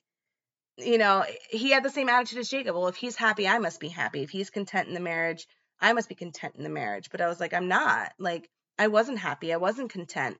you 0.84 0.98
know, 0.98 1.26
he 1.50 1.72
had 1.72 1.84
the 1.84 1.90
same 1.90 2.10
attitude 2.10 2.40
as 2.40 2.50
Jacob. 2.50 2.76
Well, 2.76 2.88
if 2.88 2.96
he's 2.96 3.16
happy, 3.16 3.48
I 3.48 3.60
must 3.60 3.80
be 3.80 3.90
happy. 3.90 4.24
If 4.24 4.30
he's 4.30 4.50
content 4.50 4.88
in 4.88 4.94
the 4.94 5.00
marriage, 5.00 5.48
I 5.80 5.94
must 5.94 6.10
be 6.10 6.16
content 6.16 6.56
in 6.58 6.64
the 6.64 6.70
marriage. 6.70 7.10
But 7.10 7.22
I 7.22 7.28
was 7.28 7.40
like, 7.40 7.54
I'm 7.54 7.68
not. 7.68 8.14
Like, 8.20 8.50
I 8.78 8.88
wasn't 8.88 9.20
happy. 9.20 9.54
I 9.54 9.58
wasn't 9.58 9.92
content. 9.92 10.38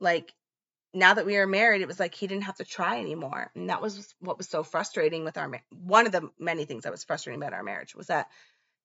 Like, 0.00 0.32
now 0.94 1.14
that 1.14 1.26
we 1.26 1.36
were 1.36 1.46
married, 1.46 1.82
it 1.82 1.88
was 1.88 2.00
like 2.00 2.14
he 2.14 2.26
didn't 2.26 2.44
have 2.44 2.56
to 2.56 2.64
try 2.64 2.98
anymore. 2.98 3.50
And 3.54 3.70
that 3.70 3.80
was 3.80 4.14
what 4.20 4.38
was 4.38 4.48
so 4.48 4.62
frustrating 4.62 5.24
with 5.24 5.38
our 5.38 5.50
one 5.70 6.06
of 6.06 6.12
the 6.12 6.30
many 6.38 6.64
things 6.64 6.84
that 6.84 6.92
was 6.92 7.04
frustrating 7.04 7.40
about 7.40 7.54
our 7.54 7.62
marriage 7.62 7.94
was 7.94 8.08
that 8.08 8.28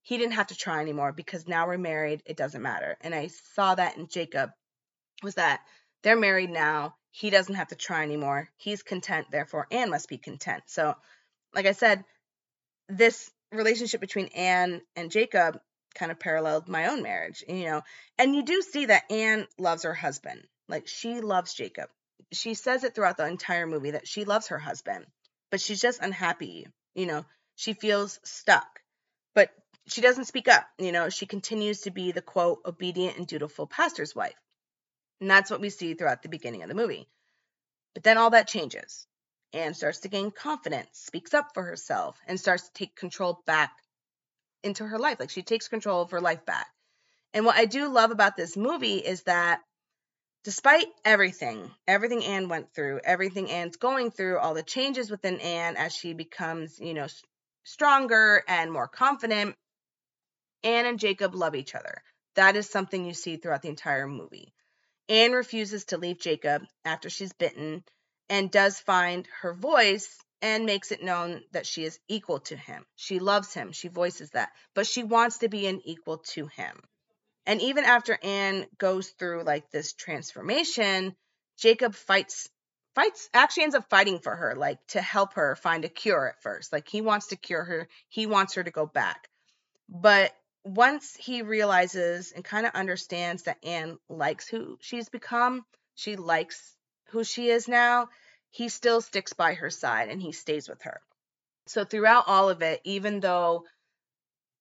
he 0.04 0.18
didn't 0.18 0.34
have 0.34 0.48
to 0.48 0.56
try 0.56 0.80
anymore 0.80 1.12
because 1.12 1.48
now 1.48 1.68
we're 1.68 1.78
married, 1.78 2.24
it 2.26 2.38
doesn't 2.38 2.62
matter. 2.62 2.98
And 3.02 3.14
I 3.14 3.28
saw 3.28 3.76
that 3.76 3.98
in 3.98 4.08
Jacob 4.08 4.52
was 5.22 5.36
that 5.36 5.62
they're 6.04 6.18
married 6.18 6.50
now, 6.50 6.96
he 7.12 7.30
doesn't 7.30 7.56
have 7.56 7.70
to 7.70 7.76
try 7.76 8.04
anymore. 8.04 8.50
He's 8.58 8.84
content, 8.84 9.28
therefore 9.32 9.68
Anne 9.72 9.90
must 9.90 10.10
be 10.10 10.18
content. 10.18 10.64
So, 10.68 10.96
like 11.54 11.66
I 11.66 11.72
said, 11.72 12.04
this 12.90 13.32
relationship 13.52 14.02
between 14.02 14.28
Anne 14.28 14.82
and 14.96 15.12
Jacob 15.12 15.60
kind 15.96 16.12
of 16.12 16.20
paralleled 16.20 16.68
my 16.68 16.88
own 16.88 17.02
marriage, 17.02 17.44
you 17.48 17.66
know. 17.66 17.82
And 18.18 18.36
you 18.36 18.44
do 18.44 18.62
see 18.62 18.86
that 18.86 19.12
Anne 19.12 19.48
loves 19.58 19.84
her 19.84 19.94
husband. 19.94 20.44
Like 20.70 20.88
she 20.88 21.22
loves 21.22 21.54
Jacob. 21.54 21.90
She 22.32 22.54
says 22.54 22.84
it 22.84 22.94
throughout 22.94 23.18
the 23.18 23.26
entire 23.26 23.66
movie 23.66 23.92
that 23.92 24.08
she 24.08 24.26
loves 24.26 24.48
her 24.48 24.60
husband, 24.60 25.06
but 25.50 25.62
she's 25.62 25.82
just 25.82 26.02
unhappy, 26.02 26.68
you 26.94 27.06
know. 27.06 27.26
She 27.56 27.74
feels 27.74 28.20
stuck. 28.24 28.68
But 29.34 29.50
she 29.88 30.02
doesn't 30.02 30.26
speak 30.26 30.48
up, 30.48 30.68
you 30.78 30.92
know. 30.92 31.10
She 31.10 31.26
continues 31.26 31.82
to 31.82 31.92
be 31.92 32.12
the 32.12 32.22
quote 32.22 32.60
obedient 32.66 33.18
and 33.18 33.26
dutiful 33.26 33.66
pastor's 33.66 34.14
wife. 34.14 34.36
And 35.20 35.30
that's 35.30 35.50
what 35.50 35.62
we 35.62 35.70
see 35.70 35.94
throughout 35.94 36.22
the 36.22 36.30
beginning 36.30 36.64
of 36.64 36.70
the 36.70 36.76
movie. 36.76 37.08
But 37.94 38.04
then 38.04 38.18
all 38.18 38.30
that 38.32 38.48
changes. 38.48 39.08
Anne 39.54 39.74
starts 39.74 40.00
to 40.00 40.10
gain 40.10 40.32
confidence, 40.32 40.90
speaks 40.94 41.34
up 41.34 41.54
for 41.54 41.64
herself, 41.64 42.20
and 42.28 42.40
starts 42.40 42.64
to 42.64 42.74
take 42.74 42.96
control 42.96 43.42
back 43.46 43.72
into 44.64 44.86
her 44.86 45.00
life. 45.00 45.20
Like 45.20 45.30
she 45.30 45.42
takes 45.42 45.68
control 45.68 46.02
of 46.02 46.12
her 46.12 46.22
life 46.22 46.46
back. 46.46 46.68
And 47.34 47.46
what 47.46 47.56
I 47.58 47.66
do 47.66 47.88
love 47.88 48.12
about 48.12 48.36
this 48.36 48.56
movie 48.58 48.98
is 48.98 49.24
that 49.24 49.62
despite 50.44 50.88
everything, 51.04 51.70
everything 51.88 52.24
Anne 52.24 52.50
went 52.50 52.74
through, 52.74 53.02
everything 53.04 53.50
Anne's 53.50 53.78
going 53.78 54.12
through, 54.12 54.38
all 54.40 54.54
the 54.54 54.64
changes 54.64 55.10
within 55.10 55.40
Anne 55.40 55.76
as 55.78 55.94
she 55.94 56.14
becomes, 56.14 56.80
you 56.80 56.94
know, 56.94 57.08
stronger 57.64 58.44
and 58.48 58.72
more 58.72 58.88
confident. 58.88 59.56
Anne 60.64 60.86
and 60.86 61.00
Jacob 61.00 61.36
love 61.36 61.56
each 61.56 61.76
other. 61.76 62.02
That 62.36 62.56
is 62.56 62.70
something 62.70 63.06
you 63.06 63.14
see 63.14 63.38
throughout 63.38 63.62
the 63.62 63.70
entire 63.70 64.08
movie. 64.08 64.54
Anne 65.10 65.32
refuses 65.32 65.86
to 65.86 65.98
leave 65.98 66.20
Jacob 66.20 66.66
after 66.84 67.10
she's 67.10 67.34
bitten 67.34 67.84
and 68.30 68.52
does 68.52 68.80
find 68.80 69.28
her 69.42 69.54
voice 69.54 70.18
and 70.42 70.66
makes 70.66 70.92
it 70.92 71.02
known 71.02 71.44
that 71.52 71.66
she 71.66 71.84
is 71.84 72.00
equal 72.08 72.40
to 72.40 72.56
him. 72.56 72.86
She 72.96 73.20
loves 73.20 73.54
him. 73.54 73.72
She 73.72 73.88
voices 73.88 74.32
that, 74.32 74.52
but 74.74 74.86
she 74.86 75.04
wants 75.04 75.40
to 75.40 75.50
be 75.50 75.66
an 75.68 75.82
equal 75.86 76.20
to 76.34 76.48
him. 76.48 76.82
And 77.46 77.62
even 77.62 77.86
after 77.86 78.20
Anne 78.22 78.68
goes 78.78 79.10
through 79.10 79.44
like 79.44 79.72
this 79.72 79.94
transformation, 79.94 81.16
Jacob 81.58 81.96
fights 81.96 82.50
fights 82.94 83.30
actually 83.34 83.64
ends 83.64 83.76
up 83.76 83.90
fighting 83.90 84.20
for 84.20 84.36
her 84.36 84.56
like 84.56 84.80
to 84.88 85.02
help 85.02 85.36
her 85.36 85.56
find 85.56 85.86
a 85.86 85.90
cure 85.90 86.28
at 86.30 86.42
first. 86.42 86.74
Like 86.74 86.88
he 86.90 87.02
wants 87.02 87.28
to 87.28 87.36
cure 87.36 87.64
her. 87.64 87.88
He 88.10 88.26
wants 88.26 88.56
her 88.56 88.64
to 88.64 88.72
go 88.72 88.86
back. 88.86 89.30
But 89.88 90.36
once 90.68 91.16
he 91.16 91.42
realizes 91.42 92.32
and 92.32 92.44
kind 92.44 92.66
of 92.66 92.74
understands 92.74 93.44
that 93.44 93.64
Anne 93.64 93.98
likes 94.10 94.48
who 94.48 94.78
she's 94.82 95.10
become, 95.10 95.64
she 95.96 96.16
likes 96.16 96.76
who 97.10 97.24
she 97.24 97.50
is 97.50 97.68
now, 97.68 98.10
he 98.52 98.70
still 98.70 99.02
sticks 99.02 99.34
by 99.34 99.54
her 99.54 99.70
side 99.70 100.10
and 100.10 100.22
he 100.22 100.32
stays 100.32 100.68
with 100.68 100.82
her. 100.84 101.00
So 101.68 101.86
throughout 101.86 102.26
all 102.28 102.50
of 102.50 102.62
it, 102.62 102.82
even 102.84 103.20
though 103.20 103.64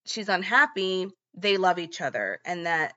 she's 0.07 0.29
unhappy, 0.29 1.09
they 1.35 1.57
love 1.57 1.79
each 1.79 2.01
other 2.01 2.41
and 2.45 2.67
that 2.67 2.95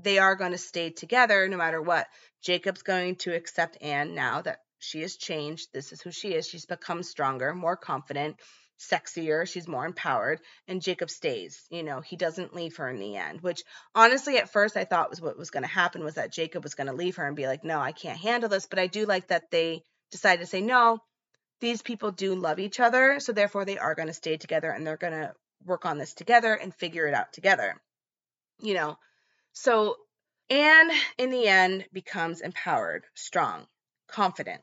they 0.00 0.18
are 0.18 0.36
going 0.36 0.52
to 0.52 0.58
stay 0.58 0.90
together 0.90 1.48
no 1.48 1.56
matter 1.56 1.82
what. 1.82 2.06
Jacob's 2.42 2.82
going 2.82 3.16
to 3.16 3.34
accept 3.34 3.82
Anne 3.82 4.14
now 4.14 4.42
that 4.42 4.58
she 4.78 5.00
has 5.00 5.16
changed. 5.16 5.68
This 5.72 5.92
is 5.92 6.00
who 6.00 6.12
she 6.12 6.34
is. 6.34 6.46
She's 6.48 6.66
become 6.66 7.02
stronger, 7.02 7.52
more 7.52 7.76
confident, 7.76 8.36
sexier. 8.78 9.46
She's 9.46 9.68
more 9.68 9.84
empowered. 9.84 10.40
And 10.66 10.82
Jacob 10.82 11.10
stays. 11.10 11.62
You 11.70 11.82
know, 11.82 12.00
he 12.00 12.16
doesn't 12.16 12.54
leave 12.54 12.76
her 12.76 12.88
in 12.88 12.98
the 12.98 13.16
end, 13.16 13.40
which 13.40 13.62
honestly, 13.94 14.38
at 14.38 14.50
first, 14.50 14.76
I 14.76 14.84
thought 14.84 15.10
was 15.10 15.20
what 15.20 15.38
was 15.38 15.50
going 15.50 15.64
to 15.64 15.68
happen 15.68 16.04
was 16.04 16.14
that 16.14 16.32
Jacob 16.32 16.62
was 16.62 16.74
going 16.74 16.86
to 16.86 16.92
leave 16.92 17.16
her 17.16 17.26
and 17.26 17.36
be 17.36 17.46
like, 17.46 17.64
no, 17.64 17.78
I 17.78 17.92
can't 17.92 18.18
handle 18.18 18.48
this. 18.48 18.66
But 18.66 18.78
I 18.78 18.86
do 18.86 19.06
like 19.06 19.28
that 19.28 19.50
they 19.50 19.82
decided 20.10 20.40
to 20.40 20.46
say, 20.46 20.60
no, 20.60 20.98
these 21.60 21.82
people 21.82 22.12
do 22.12 22.34
love 22.34 22.58
each 22.58 22.80
other. 22.80 23.20
So 23.20 23.32
therefore, 23.32 23.64
they 23.64 23.78
are 23.78 23.94
going 23.94 24.08
to 24.08 24.14
stay 24.14 24.36
together 24.36 24.70
and 24.70 24.86
they're 24.86 24.96
going 24.96 25.12
to 25.12 25.32
work 25.64 25.86
on 25.86 25.98
this 25.98 26.14
together 26.14 26.54
and 26.54 26.74
figure 26.74 27.06
it 27.06 27.14
out 27.14 27.32
together. 27.32 27.80
You 28.60 28.74
know, 28.74 28.98
so 29.52 29.96
Anne, 30.50 30.90
in 31.18 31.30
the 31.30 31.46
end, 31.46 31.84
becomes 31.92 32.40
empowered, 32.40 33.04
strong, 33.14 33.66
confident. 34.08 34.62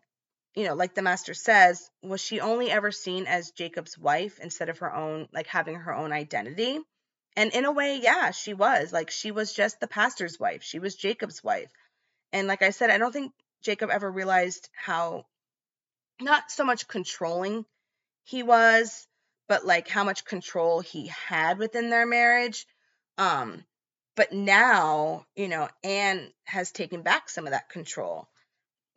You 0.56 0.64
know, 0.66 0.74
like 0.74 0.96
the 0.96 1.02
master 1.02 1.34
says, 1.34 1.90
was 2.02 2.22
she 2.22 2.40
only 2.40 2.72
ever 2.72 2.92
seen 2.92 3.28
as 3.28 3.52
Jacob's 3.52 3.98
wife 3.98 4.40
instead 4.40 4.70
of 4.70 4.80
her 4.80 4.94
own, 4.94 5.28
like 5.34 5.48
having 5.48 5.76
her 5.76 5.94
own 5.94 6.14
identity? 6.14 6.80
And 7.36 7.54
in 7.54 7.66
a 7.66 7.72
way, 7.72 8.00
yeah, 8.02 8.32
she 8.32 8.54
was. 8.54 8.94
Like, 8.94 9.12
she 9.12 9.32
was 9.32 9.54
just 9.54 9.80
the 9.80 9.88
pastor's 9.88 10.40
wife. 10.40 10.64
She 10.64 10.80
was 10.80 10.96
Jacob's 10.96 11.44
wife. 11.44 11.70
And 12.32 12.48
like 12.48 12.62
I 12.62 12.70
said, 12.70 12.90
I 12.90 12.98
don't 12.98 13.12
think 13.12 13.34
Jacob 13.62 13.90
ever 13.90 14.10
realized 14.10 14.70
how 14.74 15.26
not 16.22 16.50
so 16.50 16.64
much 16.64 16.88
controlling 16.88 17.66
he 18.24 18.42
was, 18.42 19.08
but 19.48 19.66
like 19.66 19.88
how 19.88 20.04
much 20.04 20.26
control 20.26 20.80
he 20.80 21.08
had 21.08 21.58
within 21.58 21.90
their 21.90 22.06
marriage. 22.06 22.66
Um, 23.18 23.66
but 24.16 24.32
now, 24.32 25.26
you 25.36 25.48
know, 25.48 25.68
Anne 25.84 26.32
has 26.46 26.72
taken 26.72 27.02
back 27.02 27.30
some 27.30 27.46
of 27.46 27.52
that 27.52 27.70
control. 27.70 28.30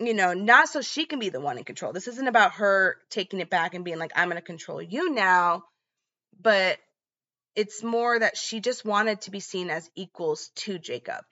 You 0.01 0.15
know, 0.15 0.33
not 0.33 0.69
so 0.69 0.81
she 0.81 1.07
can 1.07 1.19
be 1.19 1.29
the 1.29 1.41
one 1.41 1.59
in 1.59 1.65
control. 1.65 1.93
This 1.93 2.07
isn't 2.07 2.29
about 2.29 2.53
her 2.53 2.97
taking 3.11 3.41
it 3.41 3.51
back 3.51 3.75
and 3.75 3.85
being 3.85 3.99
like, 3.99 4.13
I'm 4.15 4.29
going 4.29 4.37
to 4.37 4.43
control 4.43 4.81
you 4.81 5.11
now, 5.11 5.65
but 6.41 6.79
it's 7.57 7.83
more 7.83 8.19
that 8.19 8.37
she 8.37 8.61
just 8.61 8.85
wanted 8.85 9.23
to 9.23 9.33
be 9.33 9.41
seen 9.41 9.71
as 9.71 9.91
equals 9.97 10.51
to 10.57 10.79
Jacob. 10.79 11.25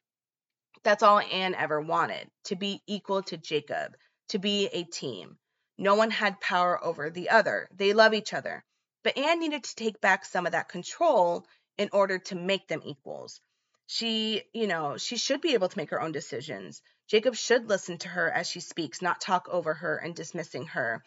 That's 0.83 1.05
all 1.05 1.21
Anne 1.21 1.55
ever 1.55 1.81
wanted 1.81 2.29
to 2.45 2.57
be 2.57 2.83
equal 2.87 3.23
to 3.25 3.37
Jacob, 3.37 3.97
to 4.31 4.39
be 4.39 4.67
a 4.67 4.83
team. 4.83 5.39
No 5.79 5.95
one 5.95 6.11
had 6.11 6.41
power 6.41 6.83
over 6.83 7.11
the 7.11 7.31
other. 7.31 7.69
They 7.77 7.93
love 7.93 8.15
each 8.15 8.33
other. 8.33 8.65
But 9.05 9.17
Anne 9.17 9.39
needed 9.39 9.63
to 9.63 9.75
take 9.77 10.01
back 10.01 10.25
some 10.25 10.47
of 10.47 10.53
that 10.53 10.69
control 10.69 11.47
in 11.79 11.89
order 11.93 12.19
to 12.19 12.35
make 12.35 12.67
them 12.67 12.83
equals 12.85 13.41
she, 13.87 14.43
you 14.53 14.67
know, 14.67 14.97
she 14.97 15.17
should 15.17 15.41
be 15.41 15.55
able 15.55 15.69
to 15.69 15.79
make 15.79 15.91
her 15.91 16.01
own 16.01 16.13
decisions. 16.13 16.83
Jacob 17.09 17.37
should 17.37 17.69
listen 17.69 17.99
to 17.99 18.09
her 18.09 18.31
as 18.31 18.49
she 18.49 18.61
speaks, 18.61 19.01
not 19.01 19.21
talk 19.21 19.49
over 19.49 19.75
her 19.75 19.97
and 19.97 20.15
dismissing 20.15 20.67
her. 20.67 21.03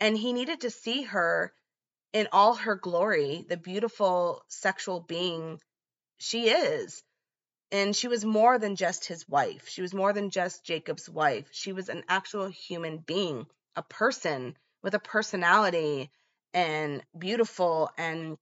And 0.00 0.16
he 0.16 0.32
needed 0.32 0.62
to 0.62 0.70
see 0.70 1.02
her 1.02 1.52
in 2.12 2.28
all 2.32 2.54
her 2.54 2.76
glory, 2.76 3.44
the 3.48 3.56
beautiful 3.56 4.44
sexual 4.48 5.00
being 5.00 5.60
she 6.18 6.48
is. 6.48 7.02
And 7.70 7.94
she 7.94 8.08
was 8.08 8.24
more 8.24 8.58
than 8.58 8.76
just 8.76 9.06
his 9.06 9.28
wife. 9.28 9.68
She 9.68 9.82
was 9.82 9.94
more 9.94 10.12
than 10.12 10.30
just 10.30 10.64
Jacob's 10.64 11.08
wife. 11.08 11.48
She 11.52 11.72
was 11.72 11.88
an 11.88 12.04
actual 12.08 12.48
human 12.48 12.98
being, 12.98 13.46
a 13.74 13.82
person 13.82 14.56
with 14.82 14.94
a 14.94 15.00
personality 15.00 16.10
and 16.52 17.02
beautiful 17.18 17.90
and 17.98 18.38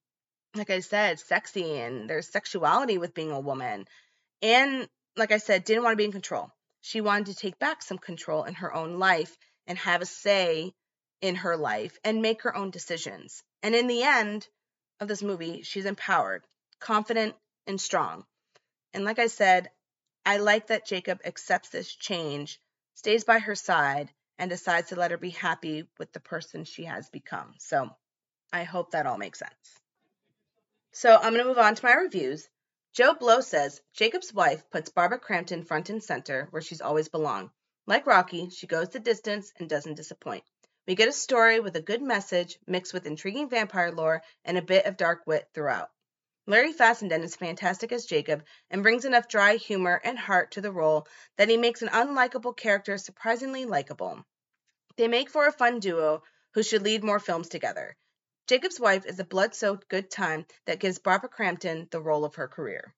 like 0.55 0.69
I 0.69 0.81
said, 0.81 1.19
sexy 1.19 1.79
and 1.79 2.11
there's 2.11 2.29
sexuality 2.29 2.99
with 2.99 3.15
being 3.15 3.31
a 3.31 3.41
woman. 3.41 3.87
And 4.43 4.87
like 5.17 5.33
I 5.33 5.39
said, 5.39 5.65
didn't 5.65 5.83
want 5.83 5.95
to 5.95 5.97
be 5.97 6.05
in 6.05 6.13
control. 6.13 6.51
She 6.83 7.01
wanted 7.01 7.27
to 7.27 7.35
take 7.35 7.59
back 7.59 7.83
some 7.83 7.99
control 7.99 8.45
in 8.45 8.55
her 8.55 8.75
own 8.75 8.99
life 8.99 9.37
and 9.67 9.79
have 9.79 10.03
a 10.03 10.07
say 10.07 10.75
in 11.21 11.37
her 11.37 11.57
life 11.57 11.97
and 12.05 12.21
make 12.21 12.43
her 12.43 12.55
own 12.55 12.71
decisions. 12.71 13.43
And 13.63 13.75
in 13.75 13.87
the 13.87 14.03
end 14.03 14.49
of 15.01 15.09
this 15.09 15.23
movie, 15.23 15.63
she's 15.63 15.87
empowered, 15.87 16.45
confident, 16.81 17.37
and 17.67 17.81
strong. 17.81 18.27
And 18.93 19.05
like 19.05 19.21
I 19.21 19.29
said, 19.29 19.71
I 20.27 20.39
like 20.39 20.67
that 20.67 20.85
Jacob 20.85 21.21
accepts 21.25 21.69
this 21.71 21.95
change, 21.95 22.61
stays 22.95 23.25
by 23.25 23.39
her 23.39 23.55
side, 23.55 24.11
and 24.39 24.51
decides 24.51 24.89
to 24.89 24.97
let 24.97 25.13
her 25.13 25.19
be 25.19 25.31
happy 25.31 25.85
with 25.99 26.13
the 26.13 26.21
person 26.21 26.65
she 26.65 26.85
has 26.85 27.09
become. 27.11 27.55
So 27.59 27.91
I 28.53 28.65
hope 28.65 28.91
that 28.91 29.07
all 29.07 29.19
makes 29.19 29.39
sense. 29.39 29.81
So 30.91 31.15
I'm 31.15 31.33
going 31.33 31.39
to 31.39 31.45
move 31.45 31.59
on 31.59 31.77
to 31.77 31.87
my 31.87 31.95
reviews. 31.95 32.49
Joe 32.93 33.15
Blow 33.15 33.41
says 33.41 33.81
Jacob's 33.95 34.35
wife 34.35 34.69
puts 34.69 34.91
Barbara 34.91 35.19
Crampton 35.19 35.65
front 35.65 35.89
and 35.89 36.05
center 36.05 36.49
where 36.51 36.61
she's 36.61 36.83
always 36.83 37.09
belonged. 37.09 37.49
Like 37.87 38.07
Rocky, 38.07 38.51
she 38.51 38.67
goes 38.67 38.91
the 38.91 39.01
distance 39.01 39.51
and 39.59 39.67
doesn't 39.67 39.95
disappoint. 39.95 40.45
We 40.87 40.95
get 40.95 41.09
a 41.09 41.13
story 41.13 41.59
with 41.59 41.75
a 41.75 41.81
good 41.81 42.03
message 42.03 42.59
mixed 42.67 42.93
with 42.93 43.07
intriguing 43.07 43.49
vampire 43.49 43.93
lore 43.93 44.23
and 44.45 44.59
a 44.59 44.63
bit 44.63 44.85
of 44.85 44.99
dark 44.99 45.27
wit 45.27 45.49
throughout. 45.55 45.91
Larry 46.47 46.75
Fessenden 46.75 47.23
is 47.23 47.35
fantastic 47.35 47.93
as 47.93 48.05
Jacob 48.05 48.45
and 48.69 48.83
brings 48.83 49.07
enough 49.07 49.27
dry 49.27 49.57
humor 49.57 49.99
and 50.05 50.19
heart 50.19 50.51
to 50.51 50.61
the 50.61 50.73
role 50.73 51.07
that 51.39 51.49
he 51.49 51.57
makes 51.57 51.81
an 51.81 51.89
unlikable 51.89 52.55
character 52.55 52.99
surprisingly 52.99 53.65
likable. 53.65 54.23
They 54.97 55.09
make 55.09 55.31
for 55.31 55.47
a 55.47 55.53
fun 55.53 55.81
duo 55.81 56.25
who 56.53 56.63
should 56.63 56.83
lead 56.83 57.05
more 57.05 57.21
films 57.21 57.49
together. 57.49 57.97
Jacob's 58.49 58.81
Wife 58.81 59.07
is 59.07 59.19
a 59.19 59.25
blood 59.25 59.55
soaked 59.55 59.89
good 59.89 60.11
time 60.11 60.45
that 60.67 60.81
gives 60.81 60.99
Barbara 60.99 61.31
Crampton 61.31 61.87
the 61.91 62.01
role 62.01 62.25
of 62.25 62.35
her 62.35 62.49
career. 62.49 62.93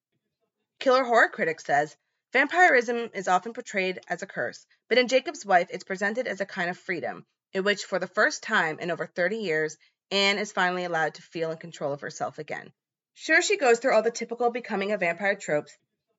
Killer 0.81 1.05
Horror 1.05 1.29
Critic 1.29 1.61
says 1.61 1.97
Vampirism 2.33 3.11
is 3.13 3.29
often 3.29 3.53
portrayed 3.53 4.01
as 4.09 4.23
a 4.23 4.27
curse, 4.27 4.67
but 4.89 4.99
in 4.99 5.07
Jacob's 5.07 5.47
Wife, 5.47 5.69
it's 5.71 5.85
presented 5.85 6.27
as 6.27 6.41
a 6.41 6.47
kind 6.47 6.71
of 6.71 6.79
freedom, 6.79 7.27
in 7.53 7.63
which, 7.63 7.85
for 7.85 7.99
the 7.99 8.09
first 8.09 8.43
time 8.43 8.79
in 8.81 8.91
over 8.91 9.07
30 9.07 9.37
years, 9.37 9.77
Anne 10.11 10.39
is 10.39 10.51
finally 10.51 10.85
allowed 10.85 11.15
to 11.15 11.23
feel 11.23 11.53
in 11.53 11.59
control 11.59 11.93
of 11.93 12.01
herself 12.01 12.39
again. 12.39 12.73
Sure, 13.13 13.43
she 13.43 13.59
goes 13.59 13.79
through 13.79 13.95
all 13.95 14.03
the 14.03 14.11
typical 14.11 14.51
becoming 14.51 14.93
a 14.93 14.99
vampire 14.99 15.37
tropes, 15.37 15.77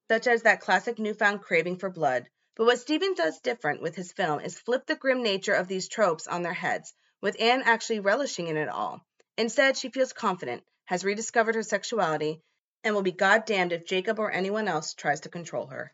such 0.08 0.28
as 0.28 0.44
that 0.44 0.62
classic 0.62 1.00
newfound 1.00 1.42
craving 1.42 1.78
for 1.78 1.90
blood, 1.90 2.30
but 2.56 2.66
what 2.66 2.80
Stevens 2.80 3.18
does 3.18 3.40
different 3.40 3.82
with 3.82 3.96
his 3.96 4.14
film 4.14 4.40
is 4.40 4.60
flip 4.60 4.86
the 4.86 4.96
grim 4.96 5.24
nature 5.24 5.56
of 5.56 5.68
these 5.68 5.90
tropes 5.90 6.28
on 6.28 6.44
their 6.44 6.54
heads, 6.54 6.94
with 7.22 7.36
Anne 7.42 7.64
actually 7.64 8.00
relishing 8.00 8.48
in 8.48 8.56
it 8.56 8.70
all. 8.70 9.04
Instead, 9.38 9.76
she 9.78 9.90
feels 9.90 10.14
confident, 10.14 10.64
has 10.86 11.04
rediscovered 11.04 11.56
her 11.56 11.64
sexuality, 11.64 12.42
and 12.84 12.96
will 12.96 13.02
be 13.02 13.12
goddamned 13.12 13.74
if 13.74 13.86
Jacob 13.86 14.20
or 14.20 14.32
anyone 14.32 14.68
else 14.68 14.94
tries 14.94 15.22
to 15.22 15.30
control 15.30 15.68
her. 15.68 15.94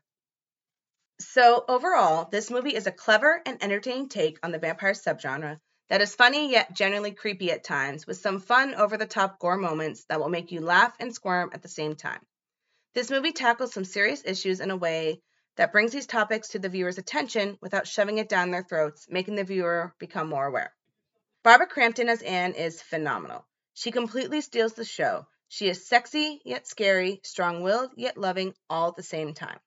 So, 1.20 1.64
overall, 1.68 2.26
this 2.26 2.50
movie 2.50 2.76
is 2.76 2.88
a 2.88 2.92
clever 2.92 3.42
and 3.46 3.64
entertaining 3.64 4.10
take 4.10 4.40
on 4.44 4.52
the 4.52 4.60
vampire 4.60 4.94
subgenre 4.94 5.60
that 5.90 6.02
is 6.02 6.16
funny 6.16 6.52
yet 6.52 6.74
generally 6.74 7.12
creepy 7.12 7.52
at 7.52 7.64
times, 7.64 8.08
with 8.08 8.18
some 8.18 8.40
fun 8.40 8.76
over 8.76 8.98
the 8.98 9.06
top 9.06 9.40
gore 9.40 9.58
moments 9.58 10.06
that 10.06 10.20
will 10.20 10.30
make 10.30 10.52
you 10.52 10.62
laugh 10.62 10.96
and 11.00 11.14
squirm 11.14 11.52
at 11.54 11.62
the 11.62 11.68
same 11.68 11.96
time. 11.96 12.26
This 12.94 13.12
movie 13.12 13.34
tackles 13.34 13.74
some 13.74 13.86
serious 13.86 14.24
issues 14.26 14.60
in 14.60 14.72
a 14.72 14.78
way 14.78 15.22
that 15.58 15.72
brings 15.72 15.92
these 15.92 16.08
topics 16.08 16.50
to 16.50 16.60
the 16.60 16.70
viewer's 16.70 16.98
attention 16.98 17.58
without 17.62 17.88
shoving 17.88 18.18
it 18.18 18.30
down 18.30 18.52
their 18.52 18.64
throats, 18.64 19.08
making 19.10 19.36
the 19.36 19.44
viewer 19.44 19.94
become 20.00 20.30
more 20.30 20.46
aware. 20.46 20.74
Barbara 21.44 21.66
Crampton 21.66 22.08
as 22.08 22.22
Anne 22.22 22.54
is 22.54 22.84
phenomenal. 22.84 23.48
She 23.74 23.90
completely 23.90 24.42
steals 24.42 24.74
the 24.74 24.86
show. 24.86 25.26
She 25.48 25.70
is 25.70 25.88
sexy 25.88 26.40
yet 26.46 26.68
scary, 26.68 27.20
strong 27.24 27.64
willed 27.64 27.94
yet 27.98 28.16
loving, 28.16 28.54
all 28.70 28.90
at 28.90 28.96
the 28.96 29.02
same 29.02 29.34
time. 29.34 29.60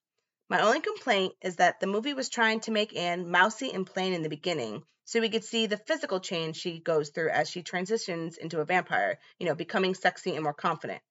My 0.48 0.60
only 0.60 0.80
complaint 0.80 1.34
is 1.42 1.56
that 1.56 1.80
the 1.80 1.88
movie 1.88 2.14
was 2.14 2.28
trying 2.28 2.60
to 2.60 2.70
make 2.70 2.96
Anne 2.96 3.28
mousy 3.28 3.72
and 3.72 3.84
plain 3.84 4.12
in 4.12 4.22
the 4.22 4.28
beginning, 4.28 4.84
so 5.04 5.20
we 5.20 5.28
could 5.28 5.42
see 5.42 5.66
the 5.66 5.76
physical 5.76 6.20
change 6.20 6.58
she 6.58 6.78
goes 6.78 7.10
through 7.10 7.30
as 7.30 7.50
she 7.50 7.64
transitions 7.64 8.36
into 8.36 8.60
a 8.60 8.64
vampire, 8.64 9.18
you 9.40 9.46
know, 9.46 9.56
becoming 9.56 9.96
sexy 9.96 10.36
and 10.36 10.44
more 10.44 10.54
confident. 10.54 11.02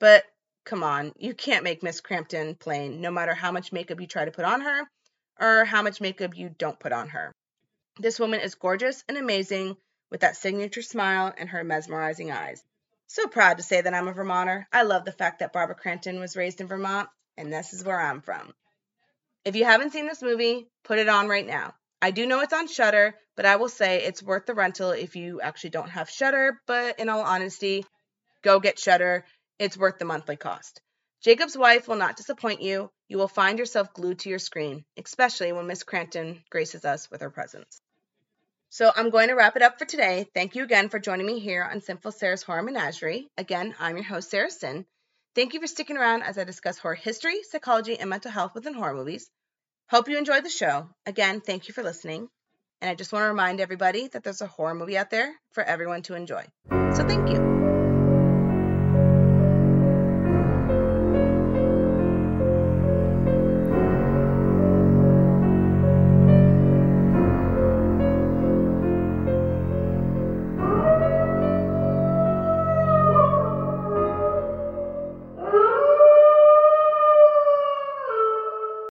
But 0.00 0.24
come 0.64 0.82
on, 0.82 1.12
you 1.18 1.34
can't 1.34 1.62
make 1.62 1.84
Miss 1.84 2.00
Crampton 2.00 2.56
plain, 2.56 3.00
no 3.00 3.12
matter 3.12 3.32
how 3.32 3.52
much 3.52 3.70
makeup 3.70 4.00
you 4.00 4.08
try 4.08 4.24
to 4.24 4.32
put 4.32 4.44
on 4.44 4.62
her 4.62 4.90
or 5.38 5.64
how 5.64 5.82
much 5.82 6.00
makeup 6.00 6.36
you 6.36 6.48
don't 6.48 6.80
put 6.80 6.90
on 6.90 7.10
her. 7.10 7.32
This 8.00 8.18
woman 8.18 8.40
is 8.40 8.56
gorgeous 8.56 9.04
and 9.08 9.16
amazing 9.16 9.76
with 10.10 10.20
that 10.20 10.36
signature 10.36 10.82
smile 10.82 11.32
and 11.36 11.48
her 11.48 11.64
mesmerizing 11.64 12.30
eyes. 12.30 12.62
So 13.06 13.26
proud 13.26 13.56
to 13.56 13.62
say 13.62 13.80
that 13.80 13.94
I'm 13.94 14.08
a 14.08 14.12
Vermonter. 14.12 14.66
I 14.72 14.82
love 14.82 15.04
the 15.04 15.12
fact 15.12 15.40
that 15.40 15.52
Barbara 15.52 15.74
Crampton 15.74 16.20
was 16.20 16.36
raised 16.36 16.60
in 16.60 16.66
Vermont, 16.66 17.08
and 17.36 17.52
this 17.52 17.72
is 17.72 17.84
where 17.84 18.00
I'm 18.00 18.20
from. 18.20 18.52
If 19.44 19.56
you 19.56 19.64
haven't 19.64 19.92
seen 19.92 20.06
this 20.06 20.22
movie, 20.22 20.68
put 20.84 20.98
it 20.98 21.08
on 21.08 21.28
right 21.28 21.46
now. 21.46 21.74
I 22.02 22.10
do 22.10 22.26
know 22.26 22.40
it's 22.40 22.52
on 22.52 22.68
Shudder, 22.68 23.14
but 23.36 23.46
I 23.46 23.56
will 23.56 23.68
say 23.68 24.02
it's 24.02 24.22
worth 24.22 24.46
the 24.46 24.54
rental 24.54 24.90
if 24.90 25.16
you 25.16 25.40
actually 25.40 25.70
don't 25.70 25.90
have 25.90 26.10
Shudder. 26.10 26.60
But 26.66 26.98
in 26.98 27.08
all 27.08 27.22
honesty, 27.22 27.84
go 28.42 28.60
get 28.60 28.78
Shudder. 28.78 29.24
It's 29.58 29.76
worth 29.76 29.98
the 29.98 30.04
monthly 30.04 30.36
cost. 30.36 30.80
Jacob's 31.22 31.56
wife 31.56 31.88
will 31.88 31.96
not 31.96 32.16
disappoint 32.16 32.62
you. 32.62 32.90
You 33.08 33.18
will 33.18 33.28
find 33.28 33.58
yourself 33.58 33.92
glued 33.92 34.20
to 34.20 34.30
your 34.30 34.38
screen, 34.38 34.84
especially 34.96 35.52
when 35.52 35.66
Miss 35.66 35.82
Crampton 35.82 36.42
graces 36.50 36.84
us 36.84 37.10
with 37.10 37.20
her 37.20 37.30
presence. 37.30 37.80
So 38.72 38.88
I'm 38.94 39.10
going 39.10 39.28
to 39.28 39.34
wrap 39.34 39.56
it 39.56 39.62
up 39.62 39.80
for 39.80 39.84
today. 39.84 40.28
Thank 40.32 40.54
you 40.54 40.62
again 40.62 40.90
for 40.90 41.00
joining 41.00 41.26
me 41.26 41.40
here 41.40 41.64
on 41.64 41.80
Sinful 41.80 42.12
Sarah's 42.12 42.44
Horror 42.44 42.62
Menagerie. 42.62 43.28
Again, 43.36 43.74
I'm 43.80 43.96
your 43.96 44.04
host, 44.04 44.30
Sarah 44.30 44.48
Sin. 44.48 44.86
Thank 45.34 45.54
you 45.54 45.60
for 45.60 45.66
sticking 45.66 45.96
around 45.96 46.22
as 46.22 46.38
I 46.38 46.44
discuss 46.44 46.78
horror 46.78 46.94
history, 46.94 47.42
psychology, 47.42 47.98
and 47.98 48.08
mental 48.08 48.30
health 48.30 48.54
within 48.54 48.74
horror 48.74 48.94
movies. 48.94 49.28
Hope 49.88 50.08
you 50.08 50.16
enjoyed 50.16 50.44
the 50.44 50.50
show. 50.50 50.88
Again, 51.04 51.40
thank 51.40 51.66
you 51.66 51.74
for 51.74 51.82
listening. 51.82 52.28
And 52.80 52.88
I 52.88 52.94
just 52.94 53.12
want 53.12 53.24
to 53.24 53.28
remind 53.28 53.60
everybody 53.60 54.06
that 54.06 54.22
there's 54.22 54.40
a 54.40 54.46
horror 54.46 54.76
movie 54.76 54.96
out 54.96 55.10
there 55.10 55.34
for 55.50 55.64
everyone 55.64 56.02
to 56.02 56.14
enjoy. 56.14 56.44
So 56.70 57.04
thank 57.04 57.28
you. 57.28 57.79